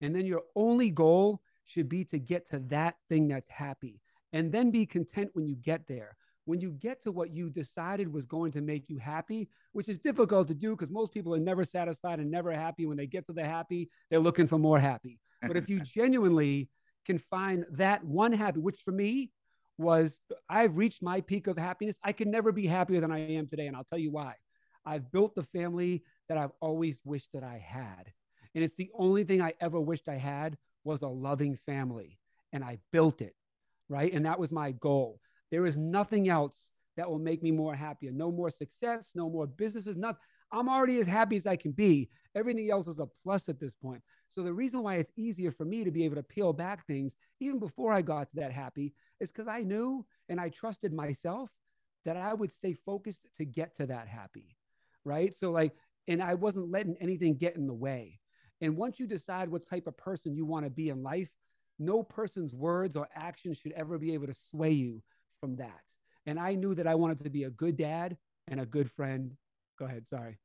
And 0.00 0.14
then 0.14 0.26
your 0.26 0.42
only 0.54 0.90
goal 0.90 1.40
should 1.64 1.88
be 1.88 2.04
to 2.04 2.18
get 2.18 2.46
to 2.50 2.58
that 2.68 2.96
thing 3.08 3.28
that's 3.28 3.50
happy 3.50 4.00
and 4.32 4.52
then 4.52 4.70
be 4.70 4.86
content 4.86 5.30
when 5.32 5.46
you 5.46 5.56
get 5.56 5.86
there. 5.88 6.16
When 6.44 6.60
you 6.60 6.70
get 6.72 7.02
to 7.02 7.12
what 7.12 7.34
you 7.34 7.48
decided 7.50 8.12
was 8.12 8.24
going 8.24 8.52
to 8.52 8.60
make 8.60 8.88
you 8.88 8.98
happy, 8.98 9.48
which 9.72 9.88
is 9.88 9.98
difficult 9.98 10.48
to 10.48 10.54
do 10.54 10.70
because 10.70 10.90
most 10.90 11.12
people 11.12 11.34
are 11.34 11.40
never 11.40 11.64
satisfied 11.64 12.18
and 12.18 12.30
never 12.30 12.52
happy. 12.52 12.86
When 12.86 12.96
they 12.96 13.06
get 13.06 13.26
to 13.26 13.32
the 13.32 13.44
happy, 13.44 13.90
they're 14.10 14.18
looking 14.18 14.46
for 14.46 14.58
more 14.58 14.78
happy. 14.78 15.20
But 15.42 15.56
if 15.56 15.68
you 15.68 15.80
genuinely 15.84 16.68
can 17.06 17.18
find 17.18 17.64
that 17.72 18.04
one 18.04 18.32
happy, 18.32 18.60
which 18.60 18.80
for 18.84 18.90
me 18.90 19.30
was 19.78 20.20
I've 20.48 20.76
reached 20.76 21.02
my 21.02 21.20
peak 21.20 21.46
of 21.46 21.56
happiness. 21.56 21.96
I 22.02 22.12
can 22.12 22.30
never 22.30 22.52
be 22.52 22.66
happier 22.66 23.00
than 23.00 23.12
I 23.12 23.34
am 23.34 23.46
today. 23.46 23.66
And 23.66 23.76
I'll 23.76 23.84
tell 23.84 23.98
you 23.98 24.10
why. 24.10 24.34
I've 24.84 25.10
built 25.10 25.34
the 25.34 25.42
family 25.42 26.02
that 26.28 26.38
I've 26.38 26.52
always 26.60 27.00
wished 27.04 27.32
that 27.34 27.44
I 27.44 27.58
had. 27.58 28.12
And 28.54 28.64
it's 28.64 28.74
the 28.74 28.90
only 28.94 29.24
thing 29.24 29.40
I 29.40 29.54
ever 29.60 29.80
wished 29.80 30.08
I 30.08 30.16
had 30.16 30.56
was 30.84 31.02
a 31.02 31.08
loving 31.08 31.56
family. 31.66 32.18
And 32.52 32.64
I 32.64 32.78
built 32.92 33.20
it, 33.20 33.34
right? 33.88 34.12
And 34.12 34.26
that 34.26 34.40
was 34.40 34.50
my 34.50 34.72
goal. 34.72 35.20
There 35.50 35.66
is 35.66 35.76
nothing 35.76 36.28
else 36.28 36.70
that 36.96 37.08
will 37.08 37.18
make 37.18 37.42
me 37.42 37.50
more 37.50 37.74
happier. 37.74 38.10
No 38.10 38.32
more 38.32 38.50
success, 38.50 39.12
no 39.14 39.28
more 39.28 39.46
businesses, 39.46 39.96
nothing. 39.96 40.20
I'm 40.52 40.68
already 40.68 40.98
as 40.98 41.06
happy 41.06 41.36
as 41.36 41.46
I 41.46 41.56
can 41.56 41.72
be. 41.72 42.10
Everything 42.34 42.70
else 42.70 42.88
is 42.88 42.98
a 42.98 43.08
plus 43.22 43.48
at 43.48 43.60
this 43.60 43.74
point. 43.74 44.02
So 44.26 44.42
the 44.42 44.52
reason 44.52 44.82
why 44.82 44.96
it's 44.96 45.12
easier 45.16 45.50
for 45.50 45.64
me 45.64 45.84
to 45.84 45.90
be 45.90 46.04
able 46.04 46.16
to 46.16 46.22
peel 46.22 46.52
back 46.52 46.86
things 46.86 47.14
even 47.40 47.58
before 47.58 47.92
I 47.92 48.02
got 48.02 48.30
to 48.30 48.36
that 48.36 48.52
happy 48.52 48.94
is 49.20 49.30
because 49.30 49.48
I 49.48 49.62
knew 49.62 50.04
and 50.28 50.40
I 50.40 50.48
trusted 50.48 50.92
myself 50.92 51.50
that 52.04 52.16
I 52.16 52.34
would 52.34 52.50
stay 52.50 52.72
focused 52.72 53.20
to 53.36 53.44
get 53.44 53.76
to 53.76 53.86
that 53.86 54.08
happy 54.08 54.56
right? 55.04 55.34
So 55.36 55.50
like, 55.50 55.72
and 56.08 56.22
I 56.22 56.34
wasn't 56.34 56.70
letting 56.70 56.96
anything 57.00 57.36
get 57.36 57.56
in 57.56 57.66
the 57.66 57.74
way. 57.74 58.18
And 58.60 58.76
once 58.76 58.98
you 58.98 59.06
decide 59.06 59.48
what 59.48 59.66
type 59.66 59.86
of 59.86 59.96
person 59.96 60.34
you 60.34 60.44
want 60.44 60.66
to 60.66 60.70
be 60.70 60.88
in 60.88 61.02
life, 61.02 61.30
no 61.78 62.02
person's 62.02 62.54
words 62.54 62.96
or 62.96 63.08
actions 63.14 63.58
should 63.58 63.72
ever 63.72 63.98
be 63.98 64.12
able 64.12 64.26
to 64.26 64.34
sway 64.34 64.72
you 64.72 65.02
from 65.40 65.56
that. 65.56 65.80
And 66.26 66.38
I 66.38 66.54
knew 66.54 66.74
that 66.74 66.86
I 66.86 66.94
wanted 66.94 67.18
to 67.22 67.30
be 67.30 67.44
a 67.44 67.50
good 67.50 67.76
dad 67.76 68.16
and 68.48 68.60
a 68.60 68.66
good 68.66 68.90
friend. 68.90 69.32
Go 69.78 69.86
ahead. 69.86 70.06
Sorry. 70.06 70.38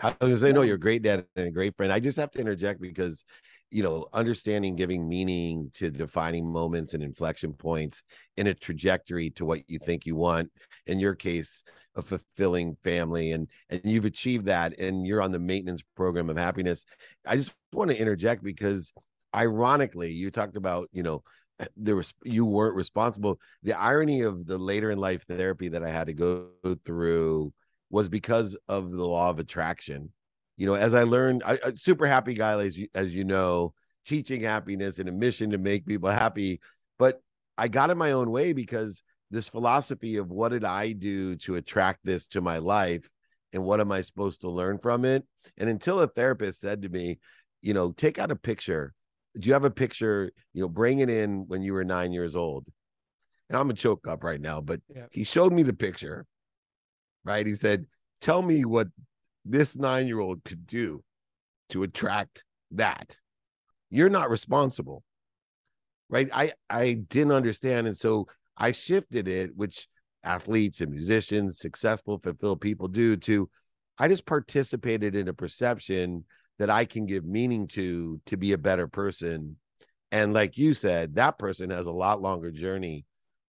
I 0.00 0.08
was 0.08 0.16
gonna 0.20 0.38
say, 0.38 0.52
no, 0.52 0.62
you're 0.62 0.76
a 0.76 0.80
great 0.80 1.02
dad 1.02 1.26
and 1.34 1.48
a 1.48 1.50
great 1.50 1.76
friend. 1.76 1.92
I 1.92 1.98
just 1.98 2.16
have 2.18 2.30
to 2.32 2.38
interject 2.38 2.80
because, 2.80 3.24
you 3.70 3.82
know, 3.82 4.06
understanding, 4.12 4.76
giving 4.76 5.08
meaning 5.08 5.70
to 5.74 5.90
defining 5.90 6.50
moments 6.50 6.94
and 6.94 7.02
inflection 7.02 7.52
points 7.52 8.04
in 8.36 8.46
a 8.46 8.54
trajectory 8.54 9.30
to 9.30 9.44
what 9.44 9.68
you 9.68 9.78
think 9.80 10.06
you 10.06 10.14
want. 10.14 10.50
In 10.86 11.00
your 11.00 11.16
case, 11.16 11.64
a 11.96 12.02
fulfilling 12.02 12.76
family, 12.84 13.32
and 13.32 13.48
and 13.70 13.80
you've 13.84 14.04
achieved 14.04 14.46
that, 14.46 14.78
and 14.78 15.04
you're 15.04 15.22
on 15.22 15.32
the 15.32 15.40
maintenance 15.40 15.82
program 15.96 16.30
of 16.30 16.36
happiness. 16.36 16.84
I 17.26 17.34
just 17.34 17.56
want 17.72 17.90
to 17.90 17.98
interject 17.98 18.44
because, 18.44 18.92
ironically, 19.34 20.12
you 20.12 20.30
talked 20.30 20.56
about, 20.56 20.88
you 20.92 21.02
know, 21.02 21.24
there 21.76 21.96
was 21.96 22.14
you 22.22 22.44
weren't 22.44 22.76
responsible. 22.76 23.40
The 23.64 23.76
irony 23.76 24.20
of 24.20 24.46
the 24.46 24.58
later 24.58 24.92
in 24.92 24.98
life 24.98 25.24
therapy 25.26 25.68
that 25.70 25.82
I 25.82 25.90
had 25.90 26.06
to 26.06 26.14
go 26.14 26.50
through 26.84 27.52
was 27.90 28.08
because 28.08 28.56
of 28.68 28.90
the 28.90 29.04
law 29.06 29.30
of 29.30 29.38
attraction. 29.38 30.12
You 30.56 30.66
know, 30.66 30.74
as 30.74 30.94
I 30.94 31.04
learned, 31.04 31.42
I, 31.44 31.58
I 31.64 31.72
super 31.74 32.06
happy 32.06 32.34
guy, 32.34 32.60
as 32.60 32.76
you, 32.76 32.88
as 32.94 33.14
you 33.14 33.24
know, 33.24 33.74
teaching 34.04 34.40
happiness 34.40 34.98
and 34.98 35.08
a 35.08 35.12
mission 35.12 35.50
to 35.50 35.58
make 35.58 35.86
people 35.86 36.10
happy. 36.10 36.60
But 36.98 37.20
I 37.56 37.68
got 37.68 37.90
in 37.90 37.98
my 37.98 38.12
own 38.12 38.30
way 38.30 38.52
because 38.52 39.02
this 39.30 39.48
philosophy 39.48 40.16
of 40.16 40.30
what 40.30 40.50
did 40.50 40.64
I 40.64 40.92
do 40.92 41.36
to 41.36 41.56
attract 41.56 42.00
this 42.04 42.26
to 42.28 42.40
my 42.40 42.58
life 42.58 43.08
and 43.52 43.64
what 43.64 43.80
am 43.80 43.92
I 43.92 44.00
supposed 44.00 44.40
to 44.42 44.50
learn 44.50 44.78
from 44.78 45.04
it? 45.04 45.24
And 45.56 45.68
until 45.68 46.00
a 46.00 46.08
therapist 46.08 46.60
said 46.60 46.82
to 46.82 46.88
me, 46.88 47.18
you 47.62 47.74
know, 47.74 47.92
take 47.92 48.18
out 48.18 48.30
a 48.30 48.36
picture. 48.36 48.94
Do 49.38 49.46
you 49.46 49.52
have 49.52 49.64
a 49.64 49.70
picture? 49.70 50.32
You 50.52 50.62
know, 50.62 50.68
bring 50.68 51.00
it 51.00 51.10
in 51.10 51.46
when 51.48 51.62
you 51.62 51.72
were 51.72 51.84
nine 51.84 52.12
years 52.12 52.36
old. 52.36 52.66
And 53.48 53.56
I'm 53.56 53.70
a 53.70 53.74
choke 53.74 54.06
up 54.06 54.24
right 54.24 54.40
now, 54.40 54.60
but 54.60 54.80
yeah. 54.94 55.06
he 55.10 55.24
showed 55.24 55.52
me 55.52 55.62
the 55.62 55.72
picture 55.72 56.26
right? 57.28 57.46
He 57.46 57.54
said, 57.54 57.84
Tell 58.20 58.42
me 58.42 58.64
what 58.64 58.88
this 59.44 59.76
nine 59.76 60.06
year 60.06 60.18
old 60.18 60.42
could 60.44 60.66
do 60.66 61.04
to 61.68 61.82
attract 61.82 62.42
that. 62.72 63.16
You're 63.90 64.08
not 64.08 64.30
responsible. 64.30 65.04
Right. 66.10 66.28
I, 66.32 66.52
I 66.70 66.94
didn't 66.94 67.32
understand. 67.32 67.86
And 67.86 67.96
so 67.96 68.26
I 68.56 68.72
shifted 68.72 69.28
it, 69.28 69.50
which 69.54 69.88
athletes 70.24 70.80
and 70.80 70.90
musicians, 70.90 71.58
successful, 71.58 72.18
fulfilled 72.18 72.62
people 72.62 72.88
do, 72.88 73.16
to 73.18 73.48
I 73.98 74.08
just 74.08 74.26
participated 74.26 75.14
in 75.14 75.28
a 75.28 75.34
perception 75.34 76.24
that 76.58 76.70
I 76.70 76.86
can 76.86 77.04
give 77.04 77.24
meaning 77.24 77.68
to 77.68 78.20
to 78.26 78.36
be 78.36 78.52
a 78.52 78.58
better 78.58 78.88
person. 78.88 79.56
And 80.10 80.32
like 80.32 80.56
you 80.56 80.72
said, 80.72 81.16
that 81.16 81.38
person 81.38 81.68
has 81.70 81.86
a 81.86 81.92
lot 81.92 82.22
longer 82.22 82.50
journey 82.50 83.04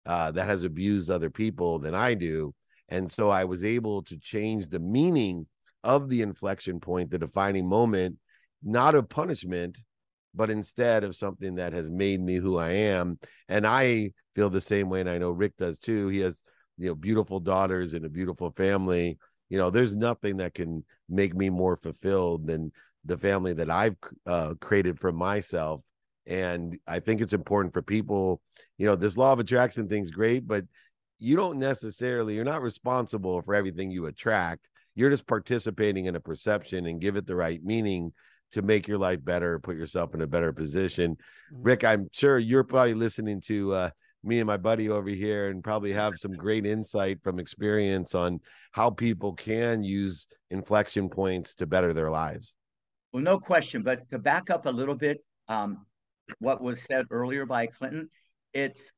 uh, 0.05 0.33
that 0.33 0.47
has 0.47 0.65
abused 0.65 1.11
other 1.11 1.31
people 1.31 1.79
than 1.79 1.95
I 1.95 2.15
do. 2.15 2.53
And 2.89 3.11
so 3.11 3.31
I 3.31 3.45
was 3.45 3.65
able 3.65 4.03
to 4.05 4.19
change 4.19 4.69
the 4.69 4.79
meaning 4.79 5.47
of 5.85 6.09
the 6.09 6.23
inflection 6.23 6.81
point, 6.81 7.11
the 7.11 7.19
defining 7.19 7.67
moment, 7.67 8.17
not 8.63 8.95
of 8.95 9.09
punishment, 9.09 9.79
but 10.35 10.51
instead 10.51 11.05
of 11.05 11.17
something 11.17 11.57
that 11.57 11.73
has 11.73 11.91
made 11.91 12.21
me 12.21 12.37
who 12.37 12.59
I 12.59 12.71
am. 12.71 13.19
And 13.49 13.67
I 13.67 14.13
feel 14.35 14.51
the 14.51 14.61
same 14.61 14.89
way. 14.89 15.01
And 15.01 15.11
I 15.11 15.19
know 15.19 15.31
Rick 15.31 15.57
does 15.57 15.79
too. 15.79 16.09
He 16.09 16.21
has, 16.21 16.43
you 16.77 16.89
know, 16.89 16.95
beautiful 16.95 17.41
daughters 17.41 17.95
and 17.95 18.05
a 18.05 18.11
beautiful 18.11 18.53
family. 18.53 19.19
You 19.49 19.59
know, 19.59 19.71
there's 19.71 19.97
nothing 19.97 20.39
that 20.39 20.55
can 20.55 20.85
make 21.09 21.35
me 21.35 21.51
more 21.51 21.77
fulfilled 21.77 22.47
than 22.47 22.73
the 23.05 23.17
family 23.17 23.53
that 23.55 23.71
I've 23.71 23.97
uh, 24.27 24.55
created 24.61 24.99
for 24.99 25.13
myself. 25.13 25.81
And 26.27 26.79
I 26.87 27.01
think 27.01 27.21
it's 27.21 27.33
important 27.33 27.73
for 27.73 27.81
people, 27.81 28.43
you 28.77 28.87
know, 28.87 28.97
this 28.97 29.17
law 29.17 29.33
of 29.33 29.39
attraction 29.39 29.89
thing's 29.89 30.11
great, 30.11 30.47
but 30.47 30.65
you 31.19 31.37
don't 31.37 31.59
necessarily 31.59 32.35
you're 32.35 32.45
not 32.45 32.63
responsible 32.63 33.43
for 33.43 33.55
everything 33.55 33.91
you 33.91 34.07
attract 34.07 34.69
you're 34.95 35.11
just 35.11 35.29
participating 35.29 36.07
in 36.07 36.17
a 36.17 36.21
perception 36.21 36.87
and 36.87 37.01
give 37.01 37.15
it 37.15 37.25
the 37.25 37.37
right 37.37 37.63
meaning 37.63 38.13
to 38.51 38.63
make 38.63 38.89
your 38.89 38.99
life 38.99 39.25
better, 39.25 39.59
put 39.59 39.77
yourself 39.77 40.15
in 40.15 40.23
a 40.23 40.27
better 40.27 40.53
position. 40.53 41.17
Mm-hmm. 41.53 41.63
Rick, 41.63 41.85
I'm 41.85 42.09
sure 42.13 42.39
you're 42.39 42.65
probably 42.65 42.95
listening 42.95 43.41
to 43.43 43.75
uh, 43.75 43.91
me 44.25 44.39
and 44.41 44.47
my 44.47 44.57
buddy 44.57 44.89
over 44.89 45.09
here 45.11 45.49
and 45.49 45.63
probably 45.63 45.93
have 45.93 46.19
some 46.19 46.33
great 46.37 46.67
insight 46.67 47.23
from 47.23 47.39
experience 47.39 48.15
on 48.15 48.41
how 48.73 48.91
people 48.91 49.35
can 49.35 49.85
use 49.85 50.27
inflection 50.51 51.09
points 51.09 51.55
to 51.57 51.67
better 51.67 51.93
their 51.93 52.11
lives. 52.11 52.55
Well, 53.13 53.23
no 53.23 53.39
question. 53.39 53.83
But 53.83 54.09
to 54.11 54.19
back 54.19 54.51
up 54.51 54.67
a 54.67 54.71
little 54.71 54.95
bit, 54.95 55.19
um, 55.49 55.87
what 56.41 56.61
was 56.61 56.83
said 56.83 57.07
earlier 57.11 57.47
by 57.47 57.67
Clinton, 57.67 58.11
it's 58.53 58.93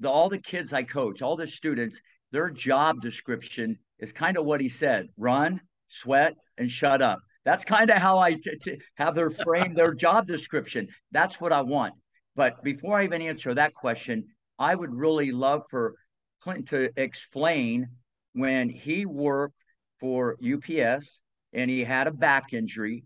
the, 0.00 0.10
all 0.10 0.28
the 0.28 0.38
kids 0.38 0.72
I 0.72 0.82
coach, 0.82 1.22
all 1.22 1.36
the 1.36 1.46
students, 1.46 2.00
their 2.32 2.50
job 2.50 3.00
description 3.00 3.78
is 3.98 4.12
kind 4.12 4.36
of 4.36 4.44
what 4.44 4.60
he 4.60 4.68
said 4.68 5.08
run, 5.16 5.60
sweat, 5.88 6.34
and 6.58 6.70
shut 6.70 7.02
up. 7.02 7.20
That's 7.44 7.64
kind 7.64 7.90
of 7.90 7.98
how 7.98 8.18
I 8.18 8.32
t- 8.32 8.58
t- 8.62 8.80
have 8.96 9.14
their 9.14 9.30
frame 9.30 9.74
their 9.76 9.94
job 9.94 10.26
description. 10.26 10.88
That's 11.12 11.40
what 11.40 11.52
I 11.52 11.62
want. 11.62 11.94
But 12.36 12.62
before 12.64 12.98
I 12.98 13.04
even 13.04 13.22
answer 13.22 13.54
that 13.54 13.74
question, 13.74 14.24
I 14.58 14.74
would 14.74 14.94
really 14.94 15.30
love 15.30 15.62
for 15.70 15.94
Clinton 16.40 16.64
to 16.66 16.90
explain 16.96 17.88
when 18.32 18.68
he 18.68 19.06
worked 19.06 19.54
for 20.00 20.36
UPS 20.44 21.22
and 21.52 21.70
he 21.70 21.84
had 21.84 22.06
a 22.06 22.12
back 22.12 22.52
injury, 22.52 23.04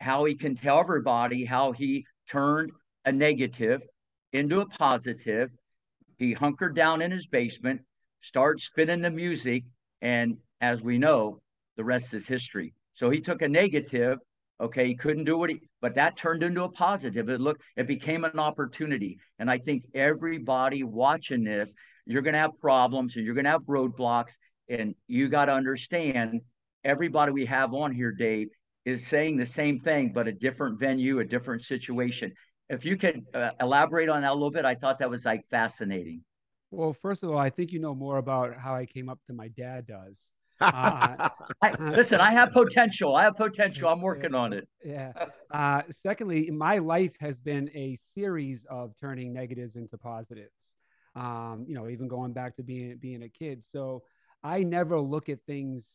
how 0.00 0.24
he 0.24 0.34
can 0.34 0.54
tell 0.54 0.80
everybody 0.80 1.44
how 1.44 1.72
he 1.72 2.04
turned 2.28 2.72
a 3.04 3.12
negative 3.12 3.80
into 4.32 4.60
a 4.60 4.66
positive. 4.66 5.50
He 6.18 6.32
hunkered 6.32 6.74
down 6.74 7.02
in 7.02 7.10
his 7.10 7.26
basement, 7.26 7.80
started 8.20 8.60
spinning 8.60 9.00
the 9.00 9.10
music, 9.10 9.64
and 10.00 10.36
as 10.60 10.80
we 10.82 10.98
know, 10.98 11.40
the 11.76 11.84
rest 11.84 12.14
is 12.14 12.26
history. 12.26 12.72
So 12.94 13.10
he 13.10 13.20
took 13.20 13.42
a 13.42 13.48
negative. 13.48 14.18
Okay, 14.60 14.86
he 14.86 14.94
couldn't 14.94 15.24
do 15.24 15.36
what 15.36 15.50
he, 15.50 15.60
but 15.80 15.96
that 15.96 16.16
turned 16.16 16.44
into 16.44 16.62
a 16.62 16.68
positive. 16.68 17.28
It 17.28 17.40
looked, 17.40 17.62
it 17.76 17.88
became 17.88 18.24
an 18.24 18.38
opportunity. 18.38 19.18
And 19.40 19.50
I 19.50 19.58
think 19.58 19.84
everybody 19.94 20.84
watching 20.84 21.42
this, 21.42 21.74
you're 22.06 22.22
going 22.22 22.34
to 22.34 22.40
have 22.40 22.56
problems 22.58 23.16
and 23.16 23.24
you're 23.24 23.34
going 23.34 23.46
to 23.46 23.50
have 23.50 23.62
roadblocks. 23.62 24.38
And 24.68 24.94
you 25.08 25.28
got 25.28 25.46
to 25.46 25.52
understand 25.52 26.40
everybody 26.84 27.32
we 27.32 27.44
have 27.46 27.74
on 27.74 27.92
here, 27.92 28.12
Dave, 28.12 28.48
is 28.84 29.06
saying 29.06 29.36
the 29.36 29.46
same 29.46 29.80
thing, 29.80 30.12
but 30.12 30.28
a 30.28 30.32
different 30.32 30.78
venue, 30.78 31.18
a 31.18 31.24
different 31.24 31.64
situation. 31.64 32.32
If 32.68 32.84
you 32.84 32.96
could 32.96 33.24
uh, 33.34 33.50
elaborate 33.60 34.08
on 34.08 34.22
that 34.22 34.32
a 34.32 34.34
little 34.34 34.50
bit, 34.50 34.64
I 34.64 34.74
thought 34.74 34.98
that 34.98 35.10
was 35.10 35.24
like 35.24 35.46
fascinating. 35.50 36.22
Well, 36.70 36.92
first 36.92 37.22
of 37.22 37.30
all, 37.30 37.38
I 37.38 37.50
think 37.50 37.72
you 37.72 37.78
know 37.78 37.94
more 37.94 38.18
about 38.18 38.56
how 38.56 38.74
I 38.74 38.86
came 38.86 39.08
up 39.08 39.20
than 39.26 39.36
my 39.36 39.48
dad 39.48 39.86
does. 39.86 40.20
Uh, 40.60 41.28
I, 41.62 41.74
listen, 41.80 42.20
I 42.20 42.30
have 42.30 42.52
potential. 42.52 43.16
I 43.16 43.24
have 43.24 43.34
potential. 43.34 43.88
I'm 43.88 44.00
working 44.00 44.36
on 44.36 44.52
it. 44.52 44.66
Yeah. 44.84 45.12
Uh, 45.50 45.82
secondly, 45.90 46.48
my 46.50 46.78
life 46.78 47.10
has 47.18 47.40
been 47.40 47.68
a 47.74 47.96
series 47.96 48.64
of 48.70 48.94
turning 48.98 49.32
negatives 49.32 49.74
into 49.74 49.98
positives. 49.98 50.72
Um, 51.16 51.64
you 51.66 51.74
know, 51.74 51.88
even 51.88 52.06
going 52.06 52.32
back 52.32 52.56
to 52.56 52.62
being 52.62 52.96
being 52.98 53.24
a 53.24 53.28
kid. 53.28 53.64
So 53.64 54.04
I 54.44 54.62
never 54.62 54.98
look 55.00 55.28
at 55.28 55.40
things 55.44 55.90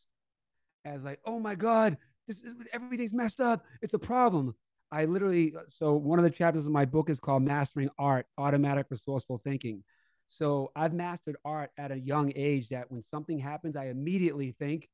as 0.85 1.03
like, 1.03 1.19
oh 1.25 1.39
my 1.39 1.55
God, 1.55 1.97
this 2.27 2.41
everything's 2.73 3.13
messed 3.13 3.41
up. 3.41 3.63
It's 3.81 3.93
a 3.93 3.99
problem. 3.99 4.55
I 4.91 5.05
literally 5.05 5.53
so 5.67 5.93
one 5.93 6.19
of 6.19 6.23
the 6.23 6.31
chapters 6.31 6.65
of 6.65 6.71
my 6.71 6.85
book 6.85 7.09
is 7.09 7.19
called 7.19 7.43
Mastering 7.43 7.89
Art: 7.97 8.25
Automatic 8.37 8.87
Resourceful 8.89 9.39
Thinking. 9.43 9.83
So 10.27 10.71
I've 10.75 10.93
mastered 10.93 11.37
art 11.43 11.71
at 11.77 11.91
a 11.91 11.99
young 11.99 12.31
age 12.35 12.69
that 12.69 12.91
when 12.91 13.01
something 13.01 13.39
happens, 13.39 13.75
I 13.75 13.85
immediately 13.85 14.55
think, 14.59 14.87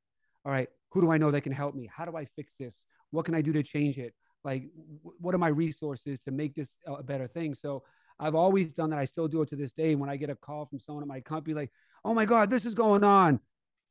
all 0.46 0.52
right, 0.52 0.70
who 0.92 1.02
do 1.02 1.12
I 1.12 1.18
know 1.18 1.30
that 1.32 1.42
can 1.42 1.52
help 1.52 1.76
me? 1.76 1.90
How 1.94 2.06
do 2.06 2.16
I 2.16 2.26
fix 2.38 2.54
this? 2.58 2.84
What 3.12 3.26
can 3.26 3.36
I 3.36 3.42
do 3.42 3.52
to 3.54 3.62
change 3.62 3.98
it? 3.98 4.14
Like, 4.46 4.70
what 5.02 5.36
are 5.36 5.40
my 5.40 5.50
resources 5.50 6.20
to 6.22 6.32
make 6.32 6.56
this 6.56 6.78
a 6.86 7.04
better 7.04 7.28
thing? 7.28 7.54
So 7.54 7.84
I've 8.20 8.36
always 8.36 8.74
done 8.74 8.92
that. 8.92 9.00
I 9.00 9.06
still 9.06 9.28
do 9.28 9.42
it 9.42 9.50
to 9.50 9.56
this 9.56 9.74
day. 9.74 9.96
When 9.96 10.10
I 10.10 10.16
get 10.16 10.30
a 10.30 10.36
call 10.36 10.66
from 10.66 10.80
someone 10.80 11.04
at 11.04 11.08
my 11.08 11.20
company, 11.20 11.54
like, 11.54 11.72
oh 12.06 12.14
my 12.14 12.26
God, 12.26 12.50
this 12.50 12.66
is 12.66 12.74
going 12.74 13.04
on. 13.04 13.40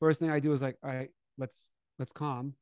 First 0.00 0.20
thing 0.20 0.30
I 0.30 0.40
do 0.40 0.52
is 0.52 0.62
like, 0.62 0.78
all 0.82 0.90
right, 0.90 1.10
let's 1.36 1.66
let's 1.98 2.12
calm 2.12 2.54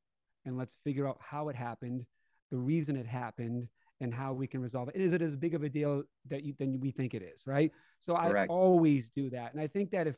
and 0.44 0.56
let's 0.56 0.76
figure 0.84 1.06
out 1.06 1.18
how 1.20 1.50
it 1.50 1.56
happened, 1.56 2.04
the 2.52 2.58
reason 2.58 2.94
it 2.94 3.06
happened, 3.06 3.66
and 4.00 4.12
how 4.12 4.32
we 4.32 4.46
can 4.46 4.60
resolve 4.60 4.88
it. 4.88 4.96
Is 4.96 5.12
it 5.12 5.22
as 5.22 5.36
big 5.36 5.54
of 5.54 5.62
a 5.62 5.68
deal 5.68 6.02
that 6.28 6.42
you 6.44 6.54
than 6.58 6.78
we 6.80 6.90
think 6.90 7.14
it 7.14 7.22
is, 7.22 7.46
right? 7.46 7.72
So 8.00 8.14
Correct. 8.14 8.50
I 8.50 8.54
always 8.54 9.08
do 9.10 9.30
that. 9.30 9.52
And 9.52 9.60
I 9.62 9.68
think 9.68 9.92
that 9.92 10.06
if 10.06 10.16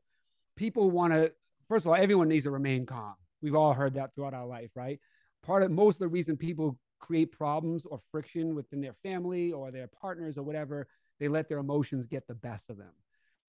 people 0.57 0.91
want 0.91 1.13
to, 1.13 1.33
first 1.69 1.85
of 1.85 1.91
all, 1.91 1.95
everyone 1.95 2.29
needs 2.29 2.45
to 2.45 2.51
remain 2.51 2.87
calm. 2.87 3.15
We've 3.43 3.55
all 3.55 3.75
heard 3.75 3.95
that 3.95 4.15
throughout 4.15 4.33
our 4.35 4.47
life, 4.47 4.71
right? 4.75 4.99
Part 5.43 5.63
of 5.63 5.71
most 5.71 5.97
of 5.97 6.01
the 6.01 6.09
reason 6.09 6.37
people 6.37 6.79
create 6.99 7.31
problems 7.31 7.85
or 7.85 8.01
friction 8.11 8.55
within 8.55 8.81
their 8.81 8.95
family 9.03 9.53
or 9.53 9.71
their 9.71 9.89
partners 9.89 10.39
or 10.39 10.43
whatever, 10.43 10.89
they 11.21 11.29
let 11.29 11.49
their 11.51 11.59
emotions 11.59 12.07
get 12.07 12.27
the 12.27 12.35
best 12.35 12.71
of 12.71 12.79
them. 12.79 12.93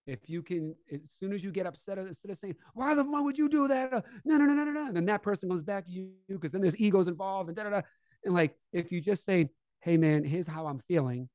If 0.05 0.29
you 0.29 0.43
can, 0.43 0.75
as 0.91 0.99
soon 1.17 1.33
as 1.33 1.43
you 1.43 1.51
get 1.51 1.65
upset, 1.65 1.97
instead 1.97 2.29
of 2.29 2.37
saying, 2.37 2.55
"Why 2.75 2.93
the 2.93 3.03
fuck 3.03 3.23
would 3.23 3.39
you 3.39 3.49
do 3.49 3.67
that?" 3.69 3.91
No, 4.23 4.37
no, 4.37 4.45
no, 4.45 4.53
no, 4.53 4.65
no, 4.65 4.85
and 4.87 4.95
then 4.95 5.05
that 5.05 5.23
person 5.23 5.49
goes 5.49 5.63
back 5.63 5.85
to 5.85 5.91
you 5.91 6.11
because 6.27 6.51
then 6.51 6.61
there's 6.61 6.77
egos 6.77 7.07
involved 7.07 7.49
and 7.49 7.55
da 7.55 7.63
da 7.63 7.69
da. 7.69 7.81
And 8.25 8.33
like, 8.33 8.55
if 8.73 8.91
you 8.91 8.99
just 8.99 9.23
say, 9.23 9.49
hey 9.79 9.97
man, 9.97 10.23
here's 10.23 10.47
how 10.47 10.65
I'm 10.67 10.79
feeling. 10.87 11.29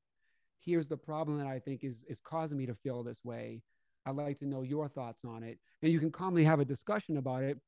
Here's 0.58 0.88
the 0.88 0.96
problem 0.96 1.38
that 1.38 1.46
I 1.46 1.58
think 1.58 1.84
is 1.84 2.02
is 2.08 2.20
causing 2.20 2.58
me 2.58 2.66
to 2.66 2.74
feel 2.74 3.02
this 3.02 3.24
way. 3.24 3.62
I'd 4.04 4.16
like 4.16 4.38
to 4.40 4.46
know 4.46 4.62
your 4.62 4.88
thoughts 4.88 5.24
on 5.24 5.42
it. 5.42 5.58
And 5.82 5.92
you 5.92 6.00
can 6.00 6.10
calmly 6.10 6.44
have 6.44 6.60
a 6.60 6.64
discussion 6.64 7.16
about 7.16 7.42
it. 7.42 7.58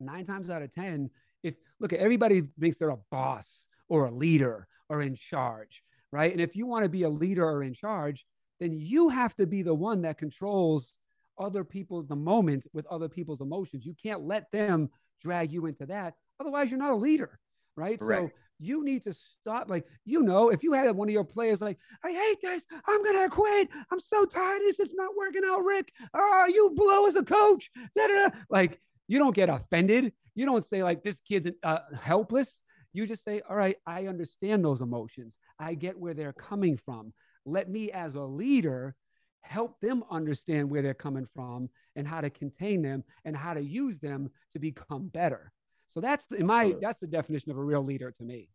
Nine 0.00 0.24
times 0.24 0.50
out 0.50 0.62
of 0.62 0.74
10, 0.74 1.10
if 1.42 1.54
look 1.80 1.92
at 1.92 2.00
everybody 2.00 2.42
thinks 2.60 2.78
they're 2.78 2.90
a 2.90 2.98
boss 3.10 3.66
or 3.88 4.06
a 4.06 4.10
leader 4.10 4.66
or 4.88 5.02
in 5.02 5.14
charge, 5.14 5.82
right? 6.12 6.32
And 6.32 6.40
if 6.40 6.56
you 6.56 6.66
want 6.66 6.84
to 6.84 6.88
be 6.88 7.02
a 7.02 7.08
leader 7.08 7.44
or 7.44 7.62
in 7.62 7.74
charge, 7.74 8.26
then 8.60 8.72
you 8.72 9.08
have 9.08 9.34
to 9.36 9.46
be 9.46 9.62
the 9.62 9.74
one 9.74 10.02
that 10.02 10.18
controls 10.18 10.94
other 11.38 11.64
people's 11.64 12.06
the 12.08 12.16
moment 12.16 12.66
with 12.72 12.86
other 12.86 13.08
people's 13.08 13.40
emotions. 13.40 13.86
You 13.86 13.94
can't 14.00 14.22
let 14.22 14.50
them 14.50 14.90
drag 15.22 15.52
you 15.52 15.66
into 15.66 15.86
that. 15.86 16.14
Otherwise, 16.40 16.70
you're 16.70 16.78
not 16.78 16.90
a 16.90 16.96
leader, 16.96 17.38
right? 17.76 18.00
So 18.00 18.30
you 18.58 18.84
need 18.84 19.04
to 19.04 19.12
stop. 19.12 19.70
Like, 19.70 19.86
you 20.04 20.22
know, 20.22 20.50
if 20.50 20.62
you 20.62 20.72
had 20.72 20.94
one 20.94 21.08
of 21.08 21.12
your 21.12 21.24
players 21.24 21.60
like, 21.60 21.78
I 22.04 22.12
hate 22.12 22.40
this, 22.42 22.64
I'm 22.86 23.04
gonna 23.04 23.28
quit. 23.28 23.68
I'm 23.90 24.00
so 24.00 24.24
tired. 24.24 24.60
This 24.60 24.80
is 24.80 24.94
not 24.94 25.16
working 25.16 25.42
out, 25.46 25.64
Rick. 25.64 25.92
Oh, 26.14 26.46
you 26.52 26.72
blow 26.74 27.06
as 27.06 27.16
a 27.16 27.22
coach. 27.22 27.70
Da-da-da. 27.96 28.36
Like, 28.50 28.80
you 29.06 29.18
don't 29.18 29.34
get 29.34 29.48
offended. 29.48 30.12
You 30.34 30.46
don't 30.46 30.64
say 30.64 30.82
like 30.82 31.02
this 31.02 31.20
kid's 31.20 31.48
uh, 31.62 31.78
helpless. 31.98 32.62
You 32.92 33.06
just 33.06 33.24
say, 33.24 33.42
all 33.48 33.56
right, 33.56 33.76
I 33.86 34.06
understand 34.06 34.64
those 34.64 34.80
emotions. 34.80 35.38
I 35.58 35.74
get 35.74 35.98
where 35.98 36.14
they're 36.14 36.32
coming 36.32 36.76
from. 36.76 37.12
Let 37.44 37.70
me, 37.70 37.90
as 37.90 38.14
a 38.14 38.22
leader, 38.22 38.94
help 39.40 39.80
them 39.80 40.04
understand 40.10 40.70
where 40.70 40.82
they're 40.82 40.94
coming 40.94 41.26
from 41.34 41.70
and 41.96 42.06
how 42.06 42.20
to 42.20 42.30
contain 42.30 42.82
them 42.82 43.04
and 43.24 43.36
how 43.36 43.54
to 43.54 43.62
use 43.62 43.98
them 43.98 44.30
to 44.52 44.58
become 44.58 45.08
better. 45.08 45.52
So 45.88 46.00
that's 46.00 46.26
in 46.36 46.46
my 46.46 46.74
that's 46.80 46.98
the 46.98 47.06
definition 47.06 47.50
of 47.50 47.58
a 47.58 47.62
real 47.62 47.84
leader 47.84 48.10
to 48.10 48.24
me. 48.24 48.48